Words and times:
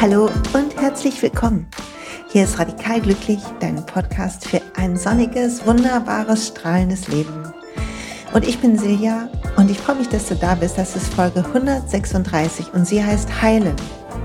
Hallo 0.00 0.28
und 0.52 0.76
herzlich 0.80 1.22
willkommen. 1.22 1.68
Hier 2.30 2.42
ist 2.42 2.58
Radikal 2.58 3.00
Glücklich, 3.00 3.38
dein 3.60 3.86
Podcast 3.86 4.48
für 4.48 4.60
ein 4.74 4.96
sonniges, 4.96 5.64
wunderbares, 5.64 6.48
strahlendes 6.48 7.06
Leben. 7.06 7.52
Und 8.34 8.48
ich 8.48 8.58
bin 8.58 8.76
Silja 8.76 9.28
und 9.56 9.70
ich 9.70 9.78
freue 9.78 9.94
mich, 9.94 10.08
dass 10.08 10.26
du 10.26 10.34
da 10.34 10.56
bist. 10.56 10.76
Das 10.76 10.96
ist 10.96 11.14
Folge 11.14 11.44
136 11.44 12.74
und 12.74 12.84
sie 12.84 13.04
heißt 13.04 13.40
Heilen. 13.40 13.76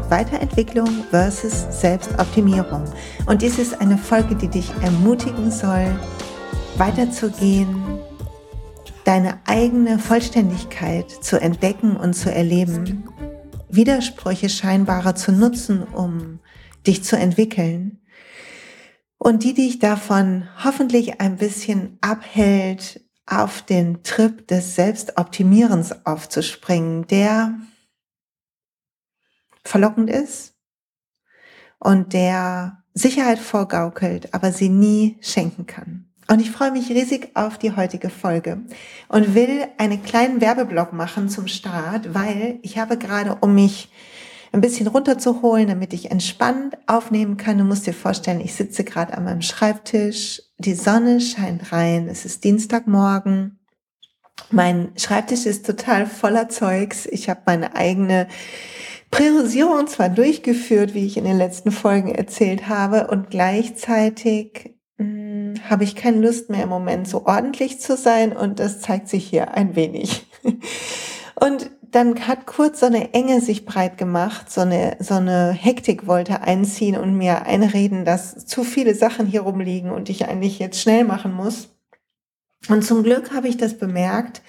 Weiterentwicklung 0.09 0.87
versus 1.09 1.65
Selbstoptimierung. 1.81 2.83
Und 3.25 3.41
dies 3.41 3.59
ist 3.59 3.79
eine 3.81 3.97
Folge, 3.97 4.35
die 4.35 4.47
dich 4.47 4.71
ermutigen 4.81 5.51
soll, 5.51 5.87
weiterzugehen, 6.77 7.83
deine 9.03 9.39
eigene 9.45 9.99
Vollständigkeit 9.99 11.09
zu 11.09 11.39
entdecken 11.39 11.95
und 11.95 12.13
zu 12.13 12.31
erleben, 12.31 13.05
Widersprüche 13.69 14.49
scheinbarer 14.49 15.15
zu 15.15 15.31
nutzen, 15.31 15.83
um 15.83 16.39
dich 16.85 17.03
zu 17.03 17.17
entwickeln 17.17 17.99
und 19.17 19.43
die 19.43 19.53
dich 19.53 19.79
davon 19.79 20.47
hoffentlich 20.63 21.19
ein 21.19 21.37
bisschen 21.37 21.97
abhält, 22.01 23.01
auf 23.25 23.61
den 23.61 24.03
Trip 24.03 24.47
des 24.47 24.75
Selbstoptimierens 24.75 26.05
aufzuspringen, 26.05 27.07
der 27.07 27.55
verlockend 29.67 30.09
ist 30.09 30.55
und 31.79 32.13
der 32.13 32.83
Sicherheit 32.93 33.39
vorgaukelt, 33.39 34.33
aber 34.33 34.51
sie 34.51 34.69
nie 34.69 35.17
schenken 35.21 35.67
kann. 35.67 36.05
Und 36.29 36.41
ich 36.41 36.51
freue 36.51 36.71
mich 36.71 36.89
riesig 36.89 37.31
auf 37.35 37.57
die 37.57 37.75
heutige 37.75 38.09
Folge 38.09 38.61
und 39.07 39.33
will 39.33 39.65
einen 39.77 40.03
kleinen 40.03 40.41
Werbeblock 40.41 40.91
machen 40.91 41.29
zum 41.29 41.47
Start, 41.47 42.13
weil 42.13 42.59
ich 42.63 42.77
habe 42.77 42.97
gerade, 42.97 43.37
um 43.39 43.55
mich 43.55 43.89
ein 44.51 44.61
bisschen 44.61 44.87
runterzuholen, 44.87 45.67
damit 45.67 45.93
ich 45.93 46.11
entspannt 46.11 46.77
aufnehmen 46.85 47.37
kann. 47.37 47.57
Du 47.57 47.63
musst 47.63 47.87
dir 47.87 47.93
vorstellen, 47.93 48.41
ich 48.41 48.55
sitze 48.55 48.83
gerade 48.83 49.13
an 49.15 49.23
meinem 49.23 49.41
Schreibtisch, 49.41 50.41
die 50.57 50.73
Sonne 50.73 51.21
scheint 51.21 51.71
rein, 51.71 52.09
es 52.09 52.25
ist 52.25 52.43
Dienstagmorgen. 52.43 53.59
Mein 54.51 54.91
Schreibtisch 54.97 55.45
ist 55.45 55.65
total 55.65 56.05
voller 56.05 56.49
Zeugs. 56.49 57.05
Ich 57.05 57.29
habe 57.29 57.41
meine 57.45 57.75
eigene 57.75 58.27
Priorisierung 59.11 59.87
zwar 59.87 60.09
durchgeführt, 60.09 60.93
wie 60.93 61.05
ich 61.05 61.17
in 61.17 61.23
den 61.23 61.37
letzten 61.37 61.71
Folgen 61.71 62.13
erzählt 62.13 62.67
habe, 62.67 63.07
und 63.07 63.29
gleichzeitig 63.29 64.77
habe 65.69 65.83
ich 65.83 65.95
keine 65.95 66.19
Lust 66.19 66.49
mehr 66.49 66.63
im 66.63 66.69
Moment 66.69 67.07
so 67.07 67.25
ordentlich 67.25 67.79
zu 67.79 67.97
sein 67.97 68.35
und 68.35 68.59
das 68.59 68.79
zeigt 68.79 69.07
sich 69.07 69.25
hier 69.25 69.53
ein 69.53 69.75
wenig. 69.75 70.27
Und 71.39 71.69
dann 71.91 72.27
hat 72.27 72.47
kurz 72.47 72.79
so 72.79 72.87
eine 72.87 73.13
Enge 73.13 73.41
sich 73.41 73.63
breit 73.63 73.99
gemacht, 73.99 74.51
so 74.51 74.61
eine, 74.61 74.97
so 74.99 75.13
eine 75.13 75.51
Hektik 75.51 76.07
wollte 76.07 76.41
einziehen 76.41 76.97
und 76.97 77.15
mir 77.15 77.45
einreden, 77.45 78.05
dass 78.05 78.47
zu 78.47 78.63
viele 78.63 78.95
Sachen 78.95 79.27
hier 79.27 79.41
rumliegen 79.41 79.91
und 79.91 80.09
ich 80.09 80.27
eigentlich 80.27 80.57
jetzt 80.57 80.81
schnell 80.81 81.03
machen 81.03 81.31
muss. 81.31 81.76
Und 82.69 82.83
zum 82.83 83.03
Glück 83.03 83.33
habe 83.33 83.47
ich 83.47 83.57
das 83.57 83.77
bemerkt 83.77 84.41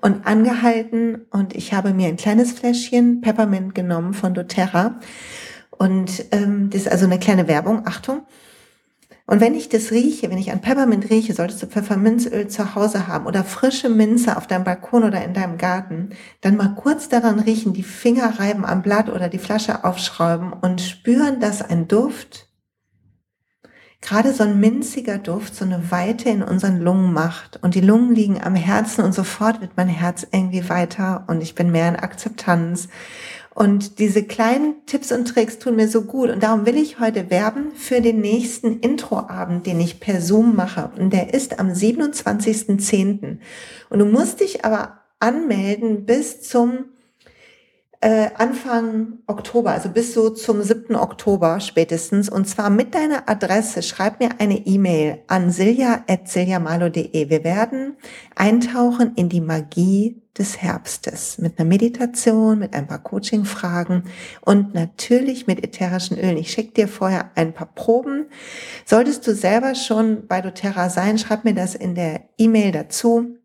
und 0.00 0.26
angehalten 0.26 1.26
und 1.30 1.54
ich 1.54 1.72
habe 1.74 1.92
mir 1.92 2.08
ein 2.08 2.16
kleines 2.16 2.52
Fläschchen 2.52 3.20
Peppermint 3.20 3.74
genommen 3.74 4.14
von 4.14 4.32
doTERRA 4.32 5.00
und 5.70 6.26
ähm, 6.32 6.70
das 6.70 6.82
ist 6.82 6.88
also 6.88 7.06
eine 7.06 7.18
kleine 7.18 7.48
Werbung, 7.48 7.86
Achtung. 7.86 8.22
Und 9.26 9.40
wenn 9.42 9.54
ich 9.54 9.68
das 9.68 9.90
rieche, 9.90 10.30
wenn 10.30 10.38
ich 10.38 10.52
an 10.52 10.62
Peppermint 10.62 11.10
rieche, 11.10 11.34
solltest 11.34 11.62
du 11.62 11.66
Pfefferminzöl 11.66 12.48
zu 12.48 12.74
Hause 12.74 13.08
haben 13.08 13.26
oder 13.26 13.44
frische 13.44 13.90
Minze 13.90 14.38
auf 14.38 14.46
deinem 14.46 14.64
Balkon 14.64 15.04
oder 15.04 15.22
in 15.22 15.34
deinem 15.34 15.58
Garten, 15.58 16.10
dann 16.40 16.56
mal 16.56 16.74
kurz 16.74 17.10
daran 17.10 17.38
riechen, 17.38 17.74
die 17.74 17.82
Finger 17.82 18.40
reiben 18.40 18.64
am 18.64 18.80
Blatt 18.80 19.10
oder 19.10 19.28
die 19.28 19.38
Flasche 19.38 19.84
aufschrauben 19.84 20.54
und 20.54 20.80
spüren, 20.80 21.40
dass 21.40 21.60
ein 21.60 21.88
Duft, 21.88 22.47
gerade 24.00 24.32
so 24.32 24.44
ein 24.44 24.60
minziger 24.60 25.18
Duft, 25.18 25.54
so 25.54 25.64
eine 25.64 25.90
Weite 25.90 26.28
in 26.28 26.42
unseren 26.42 26.80
Lungen 26.80 27.12
macht. 27.12 27.58
Und 27.62 27.74
die 27.74 27.80
Lungen 27.80 28.14
liegen 28.14 28.42
am 28.42 28.54
Herzen 28.54 29.04
und 29.04 29.12
sofort 29.12 29.60
wird 29.60 29.72
mein 29.76 29.88
Herz 29.88 30.26
irgendwie 30.30 30.68
weiter 30.68 31.24
und 31.26 31.42
ich 31.42 31.54
bin 31.54 31.70
mehr 31.72 31.88
in 31.88 31.96
Akzeptanz 31.96 32.88
und 33.58 33.98
diese 33.98 34.22
kleinen 34.22 34.86
Tipps 34.86 35.10
und 35.10 35.24
Tricks 35.24 35.58
tun 35.58 35.74
mir 35.74 35.88
so 35.88 36.02
gut. 36.02 36.30
Und 36.30 36.44
darum 36.44 36.64
will 36.64 36.76
ich 36.76 37.00
heute 37.00 37.28
werben 37.28 37.72
für 37.74 38.00
den 38.00 38.20
nächsten 38.20 38.78
Introabend, 38.78 39.66
den 39.66 39.80
ich 39.80 39.98
per 39.98 40.20
Zoom 40.20 40.54
mache. 40.54 40.92
Und 40.96 41.12
der 41.12 41.34
ist 41.34 41.58
am 41.58 41.70
27.10. 41.70 43.38
Und 43.90 43.98
du 43.98 44.04
musst 44.04 44.38
dich 44.38 44.64
aber 44.64 45.00
anmelden 45.18 46.06
bis 46.06 46.40
zum 46.42 46.84
äh, 48.00 48.30
Anfang 48.36 49.18
Oktober, 49.26 49.72
also 49.72 49.88
bis 49.88 50.14
so 50.14 50.30
zum 50.30 50.62
7. 50.62 50.94
Oktober 50.94 51.58
spätestens. 51.60 52.28
Und 52.28 52.46
zwar 52.46 52.70
mit 52.70 52.94
deiner 52.94 53.28
Adresse. 53.28 53.82
Schreib 53.82 54.20
mir 54.20 54.30
eine 54.38 54.66
E-Mail 54.66 55.22
an 55.26 55.50
silja.siljamalo.de. 55.50 57.28
Wir 57.28 57.44
werden 57.44 57.96
eintauchen 58.36 59.14
in 59.16 59.28
die 59.28 59.40
Magie 59.40 60.22
des 60.38 60.62
Herbstes 60.62 61.38
mit 61.38 61.58
einer 61.58 61.68
Meditation, 61.68 62.60
mit 62.60 62.72
ein 62.72 62.86
paar 62.86 63.02
Coaching-Fragen 63.02 64.04
und 64.42 64.74
natürlich 64.74 65.48
mit 65.48 65.64
ätherischen 65.64 66.16
Ölen. 66.16 66.36
Ich 66.36 66.52
schicke 66.52 66.74
dir 66.74 66.88
vorher 66.88 67.32
ein 67.34 67.52
paar 67.52 67.74
Proben. 67.74 68.26
Solltest 68.84 69.26
du 69.26 69.34
selber 69.34 69.74
schon 69.74 70.28
bei 70.28 70.40
doTERRA 70.40 70.90
sein, 70.90 71.18
schreib 71.18 71.44
mir 71.44 71.54
das 71.54 71.74
in 71.74 71.96
der 71.96 72.28
E-Mail 72.38 72.70
dazu 72.70 73.38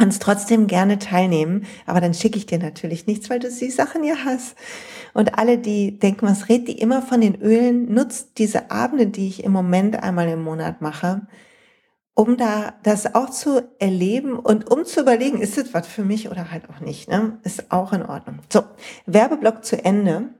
kannst 0.00 0.22
trotzdem 0.22 0.66
gerne 0.66 0.98
teilnehmen, 0.98 1.66
aber 1.84 2.00
dann 2.00 2.14
schicke 2.14 2.38
ich 2.38 2.46
dir 2.46 2.58
natürlich 2.58 3.06
nichts, 3.06 3.28
weil 3.28 3.38
du 3.38 3.50
die 3.50 3.70
Sachen 3.70 4.02
ja 4.02 4.14
hast. 4.24 4.56
Und 5.12 5.38
alle, 5.38 5.58
die 5.58 5.98
denken, 5.98 6.26
was 6.26 6.48
redet 6.48 6.68
die 6.68 6.78
immer 6.78 7.02
von 7.02 7.20
den 7.20 7.34
Ölen, 7.34 7.92
nutzt 7.92 8.38
diese 8.38 8.70
Abende, 8.70 9.08
die 9.08 9.28
ich 9.28 9.44
im 9.44 9.52
Moment 9.52 10.02
einmal 10.02 10.26
im 10.30 10.42
Monat 10.42 10.80
mache, 10.80 11.26
um 12.14 12.38
da 12.38 12.72
das 12.82 13.14
auch 13.14 13.28
zu 13.28 13.60
erleben 13.78 14.38
und 14.38 14.70
um 14.70 14.86
zu 14.86 15.02
überlegen, 15.02 15.42
ist 15.42 15.58
das 15.58 15.74
was 15.74 15.86
für 15.86 16.02
mich 16.02 16.30
oder 16.30 16.50
halt 16.50 16.70
auch 16.70 16.80
nicht, 16.80 17.10
ne? 17.10 17.38
Ist 17.42 17.70
auch 17.70 17.92
in 17.92 18.02
Ordnung. 18.02 18.38
So, 18.50 18.62
Werbeblock 19.04 19.66
zu 19.66 19.84
Ende. 19.84 20.30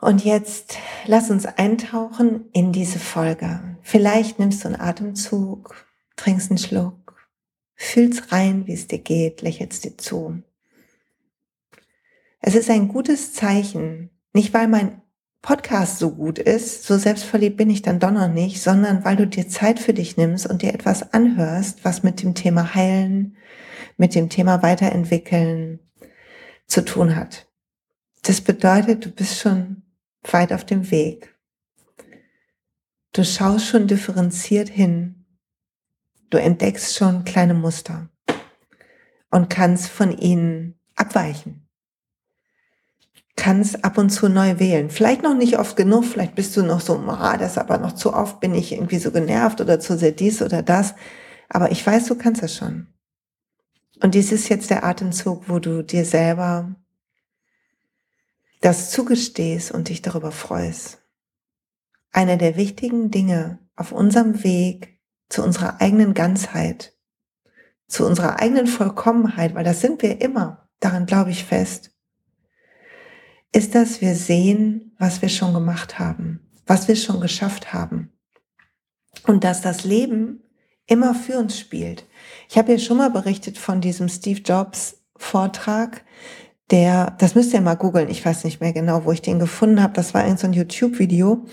Und 0.00 0.24
jetzt 0.24 0.78
lass 1.06 1.28
uns 1.28 1.44
eintauchen 1.44 2.44
in 2.52 2.70
diese 2.70 3.00
Folge. 3.00 3.76
Vielleicht 3.82 4.38
nimmst 4.38 4.62
du 4.62 4.68
einen 4.68 4.80
Atemzug, 4.80 5.74
trinkst 6.14 6.52
einen 6.52 6.58
Schluck 6.58 7.01
Fühl's 7.84 8.30
rein, 8.30 8.68
wie 8.68 8.74
es 8.74 8.86
dir 8.86 9.00
geht, 9.00 9.42
lächelst 9.42 9.84
dir 9.84 9.98
zu. 9.98 10.40
Es 12.40 12.54
ist 12.54 12.70
ein 12.70 12.86
gutes 12.86 13.34
Zeichen, 13.34 14.08
nicht 14.32 14.54
weil 14.54 14.68
mein 14.68 15.02
Podcast 15.42 15.98
so 15.98 16.12
gut 16.12 16.38
ist, 16.38 16.84
so 16.84 16.96
selbstverliebt 16.96 17.56
bin 17.56 17.70
ich 17.70 17.82
dann 17.82 17.98
doch 17.98 18.12
noch 18.12 18.28
nicht, 18.28 18.62
sondern 18.62 19.04
weil 19.04 19.16
du 19.16 19.26
dir 19.26 19.48
Zeit 19.48 19.80
für 19.80 19.92
dich 19.92 20.16
nimmst 20.16 20.46
und 20.46 20.62
dir 20.62 20.72
etwas 20.72 21.12
anhörst, 21.12 21.84
was 21.84 22.04
mit 22.04 22.22
dem 22.22 22.36
Thema 22.36 22.72
Heilen, 22.76 23.36
mit 23.96 24.14
dem 24.14 24.28
Thema 24.28 24.62
Weiterentwickeln 24.62 25.80
zu 26.68 26.84
tun 26.84 27.16
hat. 27.16 27.48
Das 28.22 28.40
bedeutet, 28.40 29.04
du 29.04 29.10
bist 29.10 29.40
schon 29.40 29.82
weit 30.30 30.52
auf 30.52 30.64
dem 30.64 30.92
Weg. 30.92 31.34
Du 33.12 33.24
schaust 33.24 33.66
schon 33.66 33.88
differenziert 33.88 34.68
hin 34.68 35.21
Du 36.32 36.40
entdeckst 36.40 36.96
schon 36.96 37.24
kleine 37.24 37.52
Muster 37.52 38.08
und 39.30 39.50
kannst 39.50 39.90
von 39.90 40.16
ihnen 40.16 40.80
abweichen. 40.94 41.68
Kannst 43.36 43.84
ab 43.84 43.98
und 43.98 44.08
zu 44.08 44.30
neu 44.30 44.58
wählen. 44.58 44.88
Vielleicht 44.88 45.22
noch 45.22 45.34
nicht 45.34 45.58
oft 45.58 45.76
genug, 45.76 46.06
vielleicht 46.06 46.34
bist 46.34 46.56
du 46.56 46.62
noch 46.62 46.80
so, 46.80 46.96
ah, 46.96 47.36
das 47.36 47.58
aber 47.58 47.76
noch 47.76 47.92
zu 47.92 48.14
oft, 48.14 48.40
bin 48.40 48.54
ich 48.54 48.72
irgendwie 48.72 48.96
so 48.96 49.10
genervt 49.10 49.60
oder 49.60 49.78
zu 49.78 49.98
sehr 49.98 50.12
dies 50.12 50.40
oder 50.40 50.62
das. 50.62 50.94
Aber 51.50 51.70
ich 51.70 51.86
weiß, 51.86 52.06
du 52.06 52.14
kannst 52.14 52.42
das 52.42 52.56
schon. 52.56 52.86
Und 54.02 54.14
dies 54.14 54.32
ist 54.32 54.48
jetzt 54.48 54.70
der 54.70 54.84
Atemzug, 54.84 55.50
wo 55.50 55.58
du 55.58 55.84
dir 55.84 56.06
selber 56.06 56.74
das 58.62 58.90
zugestehst 58.90 59.70
und 59.70 59.90
dich 59.90 60.00
darüber 60.00 60.32
freust. 60.32 61.02
Eine 62.10 62.38
der 62.38 62.56
wichtigen 62.56 63.10
Dinge 63.10 63.58
auf 63.76 63.92
unserem 63.92 64.42
Weg 64.44 64.91
zu 65.32 65.42
unserer 65.42 65.80
eigenen 65.80 66.12
Ganzheit, 66.12 66.92
zu 67.88 68.06
unserer 68.06 68.38
eigenen 68.38 68.66
Vollkommenheit, 68.66 69.54
weil 69.54 69.64
das 69.64 69.80
sind 69.80 70.02
wir 70.02 70.20
immer, 70.20 70.68
daran 70.78 71.06
glaube 71.06 71.30
ich 71.30 71.44
fest, 71.44 71.90
ist, 73.50 73.74
dass 73.74 74.02
wir 74.02 74.14
sehen, 74.14 74.94
was 74.98 75.22
wir 75.22 75.30
schon 75.30 75.54
gemacht 75.54 75.98
haben, 75.98 76.40
was 76.66 76.86
wir 76.86 76.96
schon 76.96 77.20
geschafft 77.20 77.72
haben 77.72 78.12
und 79.26 79.42
dass 79.42 79.62
das 79.62 79.84
Leben 79.84 80.42
immer 80.86 81.14
für 81.14 81.38
uns 81.38 81.58
spielt. 81.58 82.04
Ich 82.50 82.58
habe 82.58 82.72
ja 82.72 82.78
schon 82.78 82.98
mal 82.98 83.10
berichtet 83.10 83.56
von 83.56 83.80
diesem 83.80 84.10
Steve 84.10 84.40
Jobs 84.40 84.98
Vortrag, 85.16 86.04
der, 86.70 87.12
das 87.18 87.34
müsst 87.34 87.54
ihr 87.54 87.60
mal 87.62 87.76
googeln, 87.76 88.10
ich 88.10 88.24
weiß 88.24 88.44
nicht 88.44 88.60
mehr 88.60 88.74
genau, 88.74 89.06
wo 89.06 89.12
ich 89.12 89.22
den 89.22 89.38
gefunden 89.38 89.82
habe, 89.82 89.94
das 89.94 90.12
war 90.12 90.24
irgendein 90.24 90.52
so 90.52 90.58
YouTube-Video, 90.58 91.46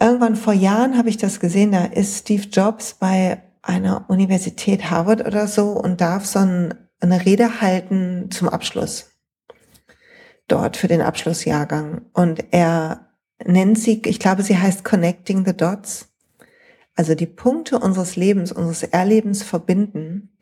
Irgendwann 0.00 0.36
vor 0.36 0.52
Jahren 0.52 0.96
habe 0.96 1.08
ich 1.08 1.16
das 1.16 1.40
gesehen, 1.40 1.72
da 1.72 1.84
ist 1.84 2.18
Steve 2.18 2.48
Jobs 2.48 2.94
bei 2.94 3.42
einer 3.62 4.08
Universität 4.08 4.90
Harvard 4.90 5.24
oder 5.26 5.46
so 5.46 5.70
und 5.70 6.00
darf 6.00 6.26
so 6.26 6.40
ein, 6.40 6.74
eine 7.00 7.24
Rede 7.24 7.60
halten 7.60 8.30
zum 8.30 8.48
Abschluss. 8.48 9.10
Dort 10.48 10.76
für 10.76 10.88
den 10.88 11.00
Abschlussjahrgang. 11.00 12.02
Und 12.12 12.44
er 12.52 13.12
nennt 13.44 13.78
sie, 13.78 14.02
ich 14.04 14.18
glaube, 14.18 14.42
sie 14.42 14.58
heißt 14.58 14.84
Connecting 14.84 15.44
the 15.46 15.56
Dots. 15.56 16.08
Also 16.94 17.14
die 17.14 17.26
Punkte 17.26 17.78
unseres 17.78 18.16
Lebens, 18.16 18.52
unseres 18.52 18.82
Erlebens 18.82 19.42
verbinden. 19.42 20.36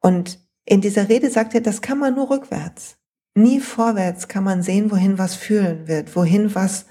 Und 0.00 0.38
in 0.64 0.80
dieser 0.80 1.08
Rede 1.08 1.30
sagt 1.30 1.54
er, 1.54 1.60
das 1.60 1.80
kann 1.80 1.98
man 1.98 2.14
nur 2.14 2.30
rückwärts. 2.30 2.98
Nie 3.34 3.60
vorwärts 3.60 4.28
kann 4.28 4.44
man 4.44 4.62
sehen, 4.62 4.90
wohin 4.90 5.18
was 5.18 5.34
fühlen 5.34 5.88
wird, 5.88 6.14
wohin 6.16 6.54
was 6.54 6.86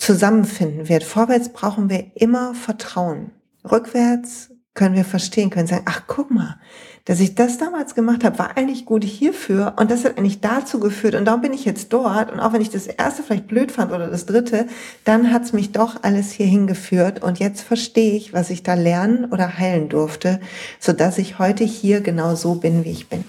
zusammenfinden 0.00 0.88
wird. 0.88 1.04
Vorwärts 1.04 1.50
brauchen 1.50 1.90
wir 1.90 2.12
immer 2.14 2.54
Vertrauen. 2.54 3.30
Rückwärts 3.70 4.50
können 4.74 4.94
wir 4.94 5.04
verstehen, 5.04 5.50
können 5.50 5.66
sagen, 5.66 5.84
ach 5.86 6.04
guck 6.06 6.30
mal, 6.30 6.58
dass 7.04 7.20
ich 7.20 7.34
das 7.34 7.58
damals 7.58 7.94
gemacht 7.94 8.24
habe, 8.24 8.38
war 8.38 8.56
eigentlich 8.56 8.86
gut 8.86 9.04
hierfür 9.04 9.74
und 9.78 9.90
das 9.90 10.04
hat 10.04 10.16
eigentlich 10.16 10.40
dazu 10.40 10.80
geführt 10.80 11.14
und 11.14 11.24
darum 11.24 11.40
bin 11.40 11.52
ich 11.52 11.64
jetzt 11.64 11.92
dort 11.92 12.30
und 12.30 12.40
auch 12.40 12.52
wenn 12.52 12.62
ich 12.62 12.70
das 12.70 12.86
erste 12.86 13.22
vielleicht 13.22 13.48
blöd 13.48 13.72
fand 13.72 13.92
oder 13.92 14.06
das 14.06 14.26
dritte, 14.26 14.66
dann 15.04 15.32
hat 15.32 15.42
es 15.42 15.52
mich 15.52 15.72
doch 15.72 16.02
alles 16.02 16.30
hier 16.30 16.46
hingeführt 16.46 17.22
und 17.22 17.38
jetzt 17.40 17.62
verstehe 17.62 18.12
ich, 18.12 18.32
was 18.32 18.48
ich 18.48 18.62
da 18.62 18.74
lernen 18.74 19.26
oder 19.26 19.58
heilen 19.58 19.88
durfte, 19.88 20.40
so 20.78 20.92
dass 20.92 21.18
ich 21.18 21.38
heute 21.38 21.64
hier 21.64 22.00
genau 22.00 22.34
so 22.34 22.54
bin, 22.54 22.84
wie 22.84 22.92
ich 22.92 23.08
bin. 23.08 23.24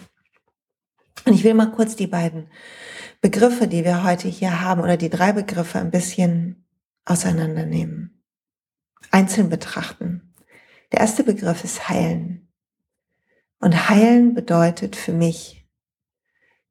Und 1.26 1.34
ich 1.34 1.44
will 1.44 1.54
mal 1.54 1.72
kurz 1.72 1.96
die 1.96 2.08
beiden 2.08 2.48
Begriffe, 3.22 3.68
die 3.68 3.86
wir 3.86 4.04
heute 4.04 4.28
hier 4.28 4.62
haben, 4.62 4.82
oder 4.82 4.98
die 4.98 5.10
drei 5.10 5.32
Begriffe 5.32 5.80
ein 5.80 5.92
bisschen 5.92 6.66
auseinandernehmen, 7.06 8.24
einzeln 9.12 9.50
betrachten. 9.50 10.34
Der 10.92 11.02
erste 11.02 11.24
Begriff 11.24 11.64
ist 11.64 11.88
heilen. 11.88 12.52
Und 13.60 13.90
heilen 13.90 14.34
bedeutet 14.34 14.96
für 14.96 15.14
mich, 15.14 15.70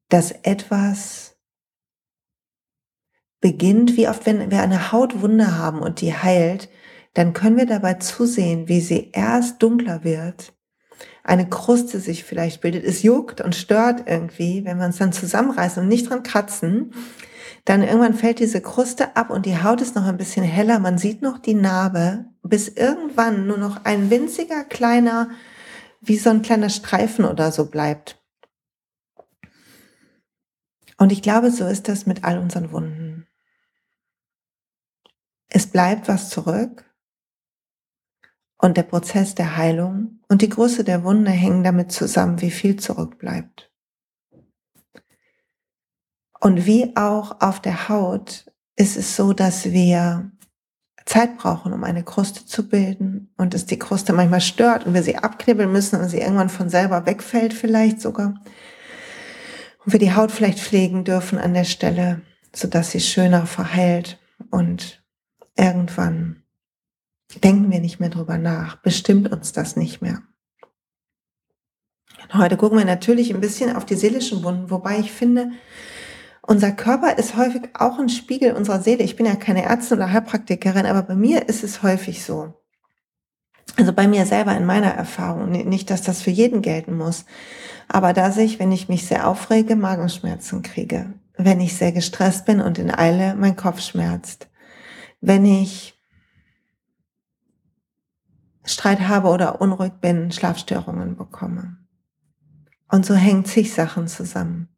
dass 0.08 0.32
etwas 0.32 1.36
beginnt, 3.40 3.96
wie 3.96 4.08
oft, 4.08 4.26
wenn 4.26 4.50
wir 4.50 4.60
eine 4.60 4.90
Hautwunde 4.90 5.56
haben 5.56 5.78
und 5.78 6.00
die 6.00 6.12
heilt, 6.12 6.68
dann 7.14 7.32
können 7.32 7.56
wir 7.56 7.66
dabei 7.66 7.94
zusehen, 7.94 8.68
wie 8.68 8.80
sie 8.80 9.12
erst 9.12 9.62
dunkler 9.62 10.02
wird 10.02 10.52
eine 11.22 11.48
Kruste 11.48 12.00
sich 12.00 12.24
vielleicht 12.24 12.60
bildet. 12.60 12.84
Es 12.84 13.02
juckt 13.02 13.40
und 13.40 13.54
stört 13.54 14.08
irgendwie, 14.08 14.64
wenn 14.64 14.78
wir 14.78 14.86
uns 14.86 14.98
dann 14.98 15.12
zusammenreißen 15.12 15.82
und 15.82 15.88
nicht 15.88 16.08
dran 16.08 16.22
kratzen. 16.22 16.92
Dann 17.64 17.82
irgendwann 17.82 18.14
fällt 18.14 18.38
diese 18.38 18.60
Kruste 18.60 19.16
ab 19.16 19.30
und 19.30 19.44
die 19.46 19.62
Haut 19.62 19.80
ist 19.80 19.94
noch 19.94 20.06
ein 20.06 20.16
bisschen 20.16 20.44
heller. 20.44 20.78
Man 20.78 20.98
sieht 20.98 21.22
noch 21.22 21.38
die 21.38 21.54
Narbe, 21.54 22.24
bis 22.42 22.68
irgendwann 22.68 23.46
nur 23.46 23.58
noch 23.58 23.84
ein 23.84 24.10
winziger 24.10 24.64
kleiner, 24.64 25.30
wie 26.00 26.16
so 26.16 26.30
ein 26.30 26.42
kleiner 26.42 26.70
Streifen 26.70 27.24
oder 27.24 27.52
so 27.52 27.66
bleibt. 27.66 28.18
Und 30.96 31.12
ich 31.12 31.22
glaube, 31.22 31.50
so 31.50 31.66
ist 31.66 31.88
das 31.88 32.06
mit 32.06 32.24
all 32.24 32.38
unseren 32.38 32.72
Wunden. 32.72 33.26
Es 35.48 35.66
bleibt 35.66 36.08
was 36.08 36.30
zurück 36.30 36.84
und 38.58 38.76
der 38.76 38.84
Prozess 38.84 39.34
der 39.34 39.56
Heilung 39.56 40.19
und 40.30 40.42
die 40.42 40.48
Größe 40.48 40.84
der 40.84 41.02
Wunde 41.02 41.32
hängen 41.32 41.64
damit 41.64 41.90
zusammen, 41.90 42.40
wie 42.40 42.52
viel 42.52 42.76
zurückbleibt. 42.76 43.68
Und 46.38 46.66
wie 46.66 46.96
auch 46.96 47.40
auf 47.40 47.60
der 47.60 47.88
Haut 47.88 48.46
ist 48.76 48.96
es 48.96 49.16
so, 49.16 49.32
dass 49.32 49.72
wir 49.72 50.30
Zeit 51.04 51.36
brauchen, 51.36 51.72
um 51.72 51.82
eine 51.82 52.04
Kruste 52.04 52.46
zu 52.46 52.68
bilden 52.68 53.34
und 53.38 53.54
dass 53.54 53.66
die 53.66 53.78
Kruste 53.80 54.12
manchmal 54.12 54.40
stört 54.40 54.86
und 54.86 54.94
wir 54.94 55.02
sie 55.02 55.16
abknibbeln 55.16 55.70
müssen 55.70 56.00
und 56.00 56.08
sie 56.08 56.20
irgendwann 56.20 56.48
von 56.48 56.68
selber 56.68 57.06
wegfällt 57.06 57.52
vielleicht 57.52 58.00
sogar. 58.00 58.34
Und 59.84 59.92
wir 59.92 59.98
die 59.98 60.14
Haut 60.14 60.30
vielleicht 60.30 60.60
pflegen 60.60 61.02
dürfen 61.02 61.38
an 61.38 61.54
der 61.54 61.64
Stelle, 61.64 62.22
sodass 62.54 62.92
sie 62.92 63.00
schöner 63.00 63.46
verheilt 63.46 64.20
und 64.50 65.02
irgendwann 65.56 66.44
denken 67.38 67.70
wir 67.70 67.80
nicht 67.80 68.00
mehr 68.00 68.10
drüber 68.10 68.38
nach, 68.38 68.76
bestimmt 68.76 69.30
uns 69.30 69.52
das 69.52 69.76
nicht 69.76 70.02
mehr. 70.02 70.22
Und 72.32 72.40
heute 72.40 72.56
gucken 72.56 72.78
wir 72.78 72.84
natürlich 72.84 73.32
ein 73.32 73.40
bisschen 73.40 73.74
auf 73.74 73.84
die 73.84 73.94
seelischen 73.94 74.42
Wunden, 74.42 74.70
wobei 74.70 74.98
ich 74.98 75.12
finde, 75.12 75.50
unser 76.42 76.72
Körper 76.72 77.16
ist 77.16 77.36
häufig 77.36 77.62
auch 77.74 77.98
ein 77.98 78.08
Spiegel 78.08 78.54
unserer 78.54 78.80
Seele. 78.80 79.04
Ich 79.04 79.16
bin 79.16 79.26
ja 79.26 79.36
keine 79.36 79.64
Ärztin 79.64 79.98
oder 79.98 80.12
Heilpraktikerin, 80.12 80.86
aber 80.86 81.02
bei 81.02 81.14
mir 81.14 81.48
ist 81.48 81.62
es 81.62 81.82
häufig 81.82 82.24
so. 82.24 82.54
Also 83.76 83.92
bei 83.92 84.08
mir 84.08 84.26
selber 84.26 84.56
in 84.56 84.66
meiner 84.66 84.90
Erfahrung, 84.90 85.50
nicht, 85.50 85.90
dass 85.90 86.02
das 86.02 86.22
für 86.22 86.30
jeden 86.30 86.60
gelten 86.60 86.96
muss, 86.96 87.24
aber 87.88 88.12
dass 88.12 88.36
ich, 88.36 88.58
wenn 88.58 88.72
ich 88.72 88.88
mich 88.88 89.06
sehr 89.06 89.28
aufrege, 89.28 89.76
Magenschmerzen 89.76 90.62
kriege, 90.62 91.14
wenn 91.36 91.60
ich 91.60 91.76
sehr 91.76 91.92
gestresst 91.92 92.46
bin 92.46 92.60
und 92.60 92.78
in 92.78 92.92
Eile 92.92 93.36
mein 93.36 93.56
Kopf 93.56 93.80
schmerzt, 93.80 94.48
wenn 95.20 95.44
ich 95.44 95.99
Streit 98.70 99.00
habe 99.00 99.28
oder 99.28 99.60
unruhig 99.60 99.92
bin, 100.00 100.30
Schlafstörungen 100.30 101.16
bekomme. 101.16 101.76
Und 102.88 103.06
so 103.06 103.14
hängt 103.14 103.48
sich 103.48 103.74
Sachen 103.74 104.08
zusammen. 104.08 104.68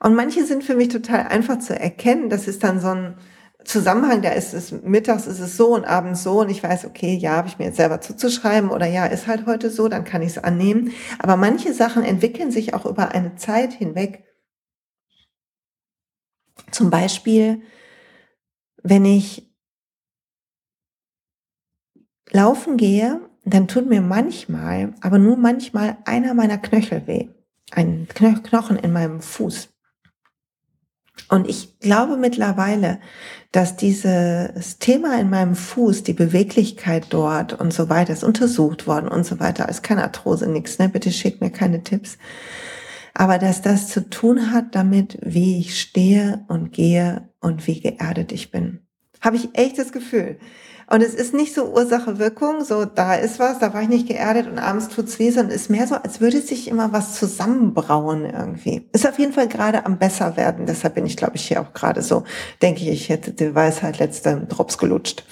Und 0.00 0.14
manche 0.14 0.44
sind 0.44 0.64
für 0.64 0.74
mich 0.74 0.88
total 0.88 1.28
einfach 1.28 1.58
zu 1.58 1.78
erkennen. 1.78 2.28
Das 2.28 2.48
ist 2.48 2.64
dann 2.64 2.80
so 2.80 2.88
ein 2.88 3.16
Zusammenhang, 3.64 4.22
da 4.22 4.30
ist 4.30 4.54
es 4.54 4.72
mittags 4.72 5.28
ist 5.28 5.38
es 5.38 5.56
so 5.56 5.74
und 5.74 5.84
abends 5.84 6.24
so 6.24 6.40
und 6.40 6.48
ich 6.50 6.62
weiß, 6.62 6.84
okay, 6.84 7.14
ja, 7.14 7.36
habe 7.36 7.46
ich 7.46 7.58
mir 7.60 7.66
jetzt 7.66 7.76
selber 7.76 8.00
zuzuschreiben 8.00 8.70
oder 8.70 8.86
ja, 8.86 9.06
ist 9.06 9.28
halt 9.28 9.46
heute 9.46 9.70
so, 9.70 9.86
dann 9.86 10.04
kann 10.04 10.20
ich 10.20 10.30
es 10.30 10.38
annehmen. 10.38 10.92
Aber 11.20 11.36
manche 11.36 11.72
Sachen 11.72 12.02
entwickeln 12.02 12.50
sich 12.50 12.74
auch 12.74 12.86
über 12.86 13.12
eine 13.12 13.36
Zeit 13.36 13.72
hinweg. 13.72 14.24
Zum 16.72 16.90
Beispiel, 16.90 17.62
wenn 18.82 19.04
ich 19.04 19.51
laufen 22.32 22.76
gehe, 22.76 23.20
dann 23.44 23.68
tut 23.68 23.88
mir 23.88 24.00
manchmal, 24.00 24.94
aber 25.00 25.18
nur 25.18 25.36
manchmal 25.36 25.96
einer 26.04 26.34
meiner 26.34 26.58
Knöchel 26.58 27.06
weh. 27.06 27.28
Ein 27.70 28.06
Knochen 28.08 28.76
in 28.76 28.92
meinem 28.92 29.20
Fuß. 29.20 29.68
Und 31.28 31.48
ich 31.48 31.78
glaube 31.78 32.16
mittlerweile, 32.16 32.98
dass 33.52 33.76
dieses 33.76 34.78
Thema 34.78 35.18
in 35.20 35.30
meinem 35.30 35.54
Fuß, 35.54 36.02
die 36.02 36.12
Beweglichkeit 36.12 37.06
dort 37.10 37.52
und 37.54 37.72
so 37.72 37.88
weiter, 37.88 38.12
ist 38.12 38.24
untersucht 38.24 38.86
worden 38.86 39.08
und 39.08 39.24
so 39.24 39.40
weiter, 39.40 39.68
ist 39.68 39.82
keine 39.82 40.02
Arthrose, 40.02 40.46
nichts, 40.46 40.78
ne? 40.78 40.88
Bitte 40.88 41.12
schickt 41.12 41.40
mir 41.40 41.50
keine 41.50 41.82
Tipps. 41.82 42.18
Aber 43.14 43.38
dass 43.38 43.60
das 43.60 43.88
zu 43.88 44.08
tun 44.08 44.52
hat 44.52 44.74
damit, 44.74 45.18
wie 45.22 45.58
ich 45.58 45.78
stehe 45.78 46.44
und 46.48 46.72
gehe 46.72 47.28
und 47.40 47.66
wie 47.66 47.80
geerdet 47.80 48.32
ich 48.32 48.50
bin. 48.50 48.80
Habe 49.22 49.36
ich 49.36 49.50
echt 49.54 49.78
das 49.78 49.92
Gefühl. 49.92 50.38
Und 50.90 51.00
es 51.00 51.14
ist 51.14 51.32
nicht 51.32 51.54
so 51.54 51.72
Ursache-Wirkung, 51.72 52.64
so 52.64 52.84
da 52.84 53.14
ist 53.14 53.38
was, 53.38 53.58
da 53.58 53.72
war 53.72 53.80
ich 53.80 53.88
nicht 53.88 54.08
geerdet 54.08 54.46
und 54.46 54.58
abends 54.58 54.88
tut's 54.88 55.18
weh, 55.18 55.30
sondern 55.30 55.54
ist 55.54 55.70
mehr 55.70 55.86
so, 55.86 55.94
als 55.94 56.20
würde 56.20 56.42
sich 56.42 56.68
immer 56.68 56.92
was 56.92 57.14
zusammenbrauen 57.14 58.26
irgendwie. 58.26 58.88
Ist 58.92 59.06
auf 59.06 59.18
jeden 59.18 59.32
Fall 59.32 59.48
gerade 59.48 59.86
am 59.86 59.98
besser 59.98 60.36
werden. 60.36 60.66
Deshalb 60.66 60.96
bin 60.96 61.06
ich, 61.06 61.16
glaube 61.16 61.36
ich, 61.36 61.48
hier 61.48 61.62
auch 61.62 61.72
gerade 61.72 62.02
so, 62.02 62.24
denke 62.60 62.82
ich, 62.82 62.88
ich 62.88 63.08
hätte 63.08 63.32
die 63.32 63.54
Weisheit 63.54 64.00
letzte 64.00 64.40
Drops 64.48 64.76
gelutscht. 64.76 65.24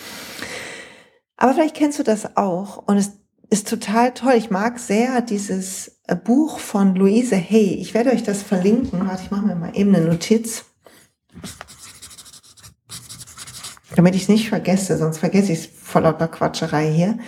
Aber 1.37 1.53
vielleicht 1.53 1.77
kennst 1.77 1.99
du 1.99 2.05
das 2.05 2.37
auch 2.39 2.83
und 2.87 2.97
es 2.97 3.11
ist 3.51 3.69
total 3.69 4.13
toll. 4.15 4.35
Ich 4.37 4.51
mag 4.51 4.79
sehr 4.79 5.21
dieses 5.21 6.01
äh, 6.07 6.15
Buch 6.15 6.59
von 6.59 6.95
Louise 6.95 7.37
Hay. 7.37 7.75
Ich 7.75 7.93
werde 7.93 8.13
euch 8.13 8.23
das 8.23 8.43
verlinken. 8.43 9.07
Warte, 9.07 9.25
ich 9.25 9.31
mache 9.31 9.47
mir 9.47 9.57
mal 9.57 9.77
eben 9.77 9.95
eine 9.95 10.07
Notiz 10.07 10.65
damit 14.01 14.15
ich 14.15 14.23
es 14.23 14.29
nicht 14.31 14.49
vergesse, 14.49 14.97
sonst 14.97 15.19
vergesse 15.19 15.53
ich 15.53 15.59
es 15.59 15.67
vor 15.67 16.01
lauter 16.01 16.27
Quatscherei 16.27 16.91
hier. 16.91 17.19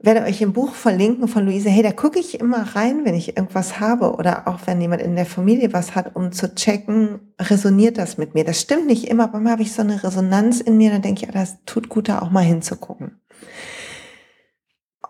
Werde 0.00 0.22
euch 0.22 0.42
im 0.42 0.52
Buch 0.52 0.74
verlinken 0.74 1.28
von 1.28 1.46
Luise. 1.46 1.70
Hey, 1.70 1.84
da 1.84 1.92
gucke 1.92 2.18
ich 2.18 2.40
immer 2.40 2.74
rein, 2.74 3.04
wenn 3.04 3.14
ich 3.14 3.36
irgendwas 3.36 3.78
habe 3.78 4.14
oder 4.14 4.48
auch 4.48 4.58
wenn 4.66 4.80
jemand 4.80 5.02
in 5.02 5.14
der 5.14 5.24
Familie 5.24 5.72
was 5.72 5.94
hat, 5.94 6.16
um 6.16 6.32
zu 6.32 6.52
checken, 6.52 7.32
resoniert 7.38 7.96
das 7.96 8.18
mit 8.18 8.34
mir. 8.34 8.42
Das 8.42 8.60
stimmt 8.60 8.88
nicht 8.88 9.06
immer, 9.06 9.22
aber 9.22 9.34
manchmal 9.34 9.52
habe 9.52 9.62
ich 9.62 9.72
so 9.72 9.82
eine 9.82 10.02
Resonanz 10.02 10.60
in 10.60 10.78
mir, 10.78 10.90
dann 10.90 11.02
denke 11.02 11.20
ich, 11.20 11.28
ja, 11.28 11.32
das 11.32 11.58
tut 11.64 11.88
gut, 11.88 12.08
da 12.08 12.22
auch 12.22 12.30
mal 12.30 12.42
hinzugucken. 12.42 13.20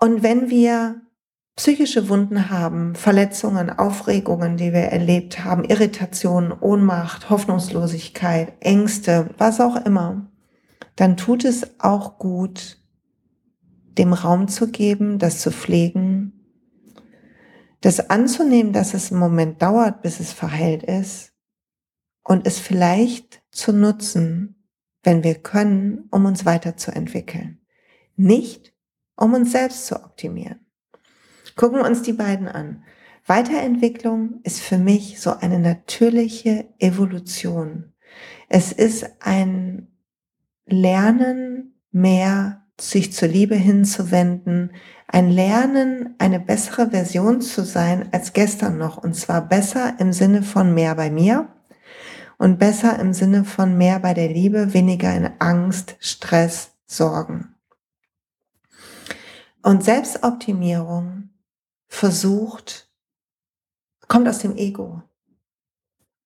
Und 0.01 0.23
wenn 0.23 0.51
wir 0.51 1.01
psychische 1.57 2.09
Wunden 2.09 2.51
haben, 2.51 2.95
Verletzungen, 2.95 3.71
Aufregungen, 3.71 4.57
die 4.57 4.73
wir 4.73 4.85
erlebt 4.85 5.45
haben, 5.45 5.65
Irritationen, 5.65 6.53
Ohnmacht, 6.53 7.31
Hoffnungslosigkeit, 7.31 8.53
Ängste, 8.61 9.31
was 9.39 9.61
auch 9.61 9.77
immer, 9.85 10.31
dann 10.97 11.17
tut 11.17 11.45
es 11.45 11.81
auch 11.81 12.19
gut, 12.19 12.79
dem 13.99 14.13
Raum 14.13 14.49
zu 14.49 14.71
geben, 14.71 15.19
das 15.19 15.41
zu 15.41 15.51
pflegen, 15.51 16.33
das 17.81 18.11
anzunehmen, 18.11 18.73
dass 18.73 18.93
es 18.93 19.11
einen 19.11 19.21
Moment 19.21 19.63
dauert, 19.63 20.03
bis 20.03 20.21
es 20.21 20.33
verheilt 20.33 20.83
ist 20.83 21.33
und 22.23 22.47
es 22.47 22.59
vielleicht 22.59 23.43
zu 23.51 23.73
nutzen 23.73 24.57
wenn 25.07 25.23
wir 25.23 25.37
können, 25.37 26.09
um 26.11 26.25
uns 26.25 26.45
weiterzuentwickeln. 26.45 27.61
Nicht, 28.17 28.75
um 29.15 29.35
uns 29.35 29.53
selbst 29.53 29.87
zu 29.87 29.95
optimieren. 29.95 30.66
Gucken 31.57 31.79
wir 31.79 31.87
uns 31.87 32.03
die 32.03 32.13
beiden 32.13 32.49
an. 32.49 32.85
Weiterentwicklung 33.27 34.41
ist 34.45 34.61
für 34.61 34.79
mich 34.79 35.21
so 35.21 35.33
eine 35.33 35.59
natürliche 35.59 36.67
Evolution. 36.79 37.93
Es 38.49 38.73
ist 38.73 39.07
ein 39.21 39.89
Lernen, 40.67 41.75
mehr 41.91 42.63
sich 42.79 43.13
zur 43.15 43.29
Liebe 43.29 43.57
hinzuwenden, 43.57 44.73
ein 45.09 45.31
Lernen, 45.31 46.15
eine 46.19 46.41
bessere 46.41 46.91
Version 46.91 47.41
zu 47.41 47.65
sein 47.65 48.11
als 48.13 48.35
gestern 48.35 48.77
noch. 48.77 48.99
Und 48.99 49.15
zwar 49.15 49.41
besser 49.41 49.95
im 49.99 50.13
Sinne 50.13 50.43
von 50.43 50.75
mehr 50.75 50.95
bei 50.95 51.11
mir 51.11 51.49
und 52.37 52.59
besser 52.59 52.99
im 52.99 53.15
Sinne 53.15 53.45
von 53.45 53.79
mehr 53.79 53.99
bei 53.99 54.13
der 54.13 54.29
Liebe, 54.29 54.75
weniger 54.75 55.15
in 55.15 55.31
Angst, 55.39 55.97
Stress, 56.01 56.73
Sorgen. 56.87 57.55
Und 59.63 59.83
Selbstoptimierung 59.83 61.31
versucht, 61.97 62.91
kommt 64.07 64.29
aus 64.29 64.41
dem 64.41 64.55
Ego, 64.57 65.03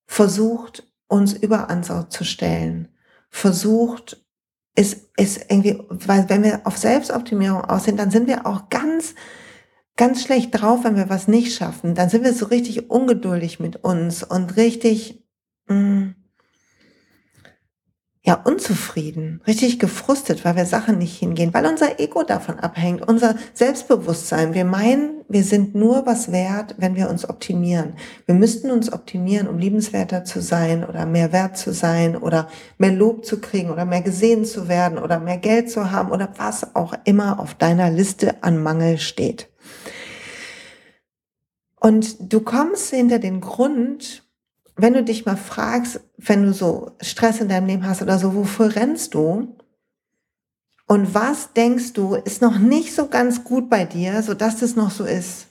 versucht 0.06 0.92
uns 1.06 1.32
über 1.32 1.70
Ansau 1.70 2.02
zu 2.02 2.24
stellen, 2.24 2.88
versucht 3.30 4.26
ist, 4.74 5.10
ist 5.16 5.46
irgendwie, 5.48 5.80
weil 5.88 6.28
wenn 6.28 6.42
wir 6.42 6.66
auf 6.66 6.76
Selbstoptimierung 6.76 7.64
aus 7.64 7.84
sind, 7.84 7.98
dann 7.98 8.10
sind 8.10 8.26
wir 8.26 8.46
auch 8.46 8.68
ganz, 8.68 9.14
ganz 9.96 10.24
schlecht 10.24 10.50
drauf, 10.52 10.82
wenn 10.82 10.96
wir 10.96 11.08
was 11.08 11.28
nicht 11.28 11.54
schaffen. 11.54 11.94
Dann 11.94 12.08
sind 12.08 12.24
wir 12.24 12.34
so 12.34 12.46
richtig 12.46 12.90
ungeduldig 12.90 13.60
mit 13.60 13.84
uns 13.84 14.24
und 14.24 14.56
richtig, 14.56 15.24
mh, 15.68 15.76
mm, 15.76 16.14
ja, 18.22 18.34
unzufrieden, 18.34 19.40
richtig 19.46 19.78
gefrustet, 19.78 20.44
weil 20.44 20.54
wir 20.54 20.66
Sachen 20.66 20.98
nicht 20.98 21.18
hingehen, 21.18 21.54
weil 21.54 21.64
unser 21.64 21.98
Ego 22.00 22.22
davon 22.22 22.60
abhängt, 22.60 23.08
unser 23.08 23.34
Selbstbewusstsein. 23.54 24.52
Wir 24.52 24.66
meinen, 24.66 25.22
wir 25.28 25.42
sind 25.42 25.74
nur 25.74 26.04
was 26.04 26.30
wert, 26.30 26.74
wenn 26.76 26.96
wir 26.96 27.08
uns 27.08 27.26
optimieren. 27.26 27.94
Wir 28.26 28.34
müssten 28.34 28.70
uns 28.70 28.92
optimieren, 28.92 29.48
um 29.48 29.58
liebenswerter 29.58 30.24
zu 30.24 30.42
sein 30.42 30.84
oder 30.84 31.06
mehr 31.06 31.32
wert 31.32 31.56
zu 31.56 31.72
sein 31.72 32.14
oder 32.14 32.48
mehr 32.76 32.92
Lob 32.92 33.24
zu 33.24 33.40
kriegen 33.40 33.70
oder 33.70 33.86
mehr 33.86 34.02
gesehen 34.02 34.44
zu 34.44 34.68
werden 34.68 34.98
oder 34.98 35.18
mehr 35.18 35.38
Geld 35.38 35.70
zu 35.70 35.90
haben 35.90 36.10
oder 36.10 36.28
was 36.36 36.76
auch 36.76 36.92
immer 37.04 37.40
auf 37.40 37.54
deiner 37.54 37.90
Liste 37.90 38.42
an 38.42 38.62
Mangel 38.62 38.98
steht. 38.98 39.48
Und 41.80 42.30
du 42.30 42.40
kommst 42.40 42.90
hinter 42.90 43.18
den 43.18 43.40
Grund, 43.40 44.29
wenn 44.82 44.94
du 44.94 45.02
dich 45.02 45.26
mal 45.26 45.36
fragst, 45.36 46.00
wenn 46.16 46.44
du 46.44 46.52
so 46.52 46.92
Stress 47.00 47.40
in 47.40 47.48
deinem 47.48 47.66
Leben 47.66 47.86
hast 47.86 48.02
oder 48.02 48.18
so, 48.18 48.34
wofür 48.34 48.74
rennst 48.74 49.14
du? 49.14 49.56
Und 50.86 51.14
was 51.14 51.52
denkst 51.52 51.92
du, 51.92 52.14
ist 52.14 52.42
noch 52.42 52.58
nicht 52.58 52.94
so 52.94 53.08
ganz 53.08 53.44
gut 53.44 53.70
bei 53.70 53.84
dir, 53.84 54.22
so 54.22 54.34
dass 54.34 54.58
das 54.58 54.76
noch 54.76 54.90
so 54.90 55.04
ist? 55.04 55.46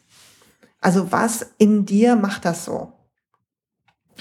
Also 0.82 1.12
was 1.12 1.54
in 1.58 1.86
dir 1.86 2.16
macht 2.16 2.46
das 2.46 2.66
so? 2.66 2.94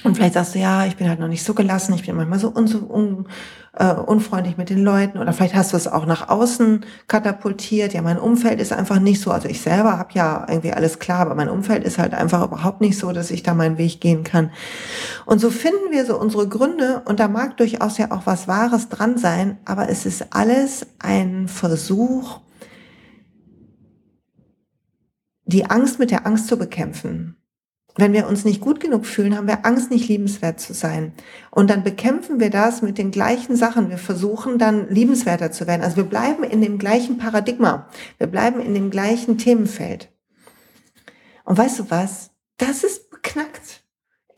Und 0.05 0.15
vielleicht 0.15 0.35
sagst 0.35 0.55
du, 0.55 0.61
ja, 0.61 0.87
ich 0.87 0.97
bin 0.97 1.09
halt 1.09 1.19
noch 1.19 1.29
nicht 1.29 1.43
so 1.43 1.55
gelassen, 1.55 1.95
ich 1.95 2.07
bin 2.07 2.15
manchmal 2.15 2.39
so 2.39 2.55
un, 2.55 2.73
un, 2.89 3.29
äh, 3.79 3.95
unfreundlich 3.95 4.57
mit 4.57 4.71
den 4.71 4.83
Leuten 4.83 5.19
oder 5.19 5.33
vielleicht 5.33 5.55
hast 5.55 5.73
du 5.73 5.77
es 5.77 5.87
auch 5.87 6.05
nach 6.05 6.29
außen 6.29 6.85
katapultiert. 7.07 7.93
Ja, 7.93 8.03
mein 8.03 8.19
Umfeld 8.19 8.61
ist 8.61 8.73
einfach 8.73 8.99
nicht 8.99 9.21
so. 9.21 9.31
Also 9.31 9.49
ich 9.49 9.61
selber 9.61 9.99
habe 9.99 10.11
ja 10.15 10.47
irgendwie 10.49 10.73
alles 10.73 10.99
klar, 10.99 11.21
aber 11.21 11.37
mein 11.37 11.49
Umfeld 11.49 11.85
ist 11.85 11.99
halt 11.99 12.13
einfach 12.13 12.45
überhaupt 12.45 12.81
nicht 12.81 12.99
so, 12.99 13.13
dass 13.13 13.31
ich 13.31 13.45
da 13.45 13.55
meinen 13.55 13.79
Weg 13.79 14.01
gehen 14.01 14.25
kann. 14.25 14.51
Und 15.27 15.41
so 15.41 15.51
finden 15.51 15.93
wir 15.93 16.05
so 16.05 16.19
unsere 16.19 16.49
Gründe 16.49 17.03
und 17.05 17.21
da 17.21 17.29
mag 17.29 17.57
durchaus 17.57 17.99
ja 17.99 18.11
auch 18.11 18.23
was 18.25 18.49
Wahres 18.49 18.89
dran 18.89 19.17
sein, 19.17 19.59
aber 19.65 19.89
es 19.89 20.07
ist 20.07 20.35
alles 20.35 20.87
ein 20.99 21.47
Versuch, 21.47 22.41
die 25.45 25.65
Angst 25.67 25.99
mit 25.99 26.11
der 26.11 26.27
Angst 26.27 26.49
zu 26.49 26.59
bekämpfen. 26.59 27.38
Wenn 27.99 28.13
wir 28.13 28.29
uns 28.29 28.45
nicht 28.45 28.61
gut 28.61 28.79
genug 28.79 29.07
fühlen, 29.07 29.37
haben 29.37 29.49
wir 29.49 29.67
Angst, 29.67 29.91
nicht 29.91 30.09
liebenswert 30.09 30.61
zu 30.61 30.73
sein. 30.73 31.13
Und 31.51 31.69
dann 31.69 31.83
bekämpfen 31.83 32.39
wir 32.39 32.49
das 32.49 32.81
mit 32.81 32.97
den 32.97 33.11
gleichen 33.11 33.57
Sachen. 33.57 33.91
Wir 33.91 33.99
versuchen 33.99 34.57
dann 34.57 34.89
liebenswerter 34.89 35.51
zu 35.51 35.67
werden. 35.67 35.83
Also 35.83 35.97
wir 35.97 36.05
bleiben 36.05 36.45
in 36.45 36.61
dem 36.61 36.79
gleichen 36.79 37.19
Paradigma. 37.19 37.89
Wir 38.19 38.29
bleiben 38.29 38.61
in 38.61 38.73
dem 38.73 38.91
gleichen 38.91 39.37
Themenfeld. 39.37 40.13
Und 41.45 41.59
weißt 41.59 41.81
du 41.81 41.91
was? 41.91 42.31
Das 42.57 42.85
ist 42.85 43.11
beknackt 43.11 43.83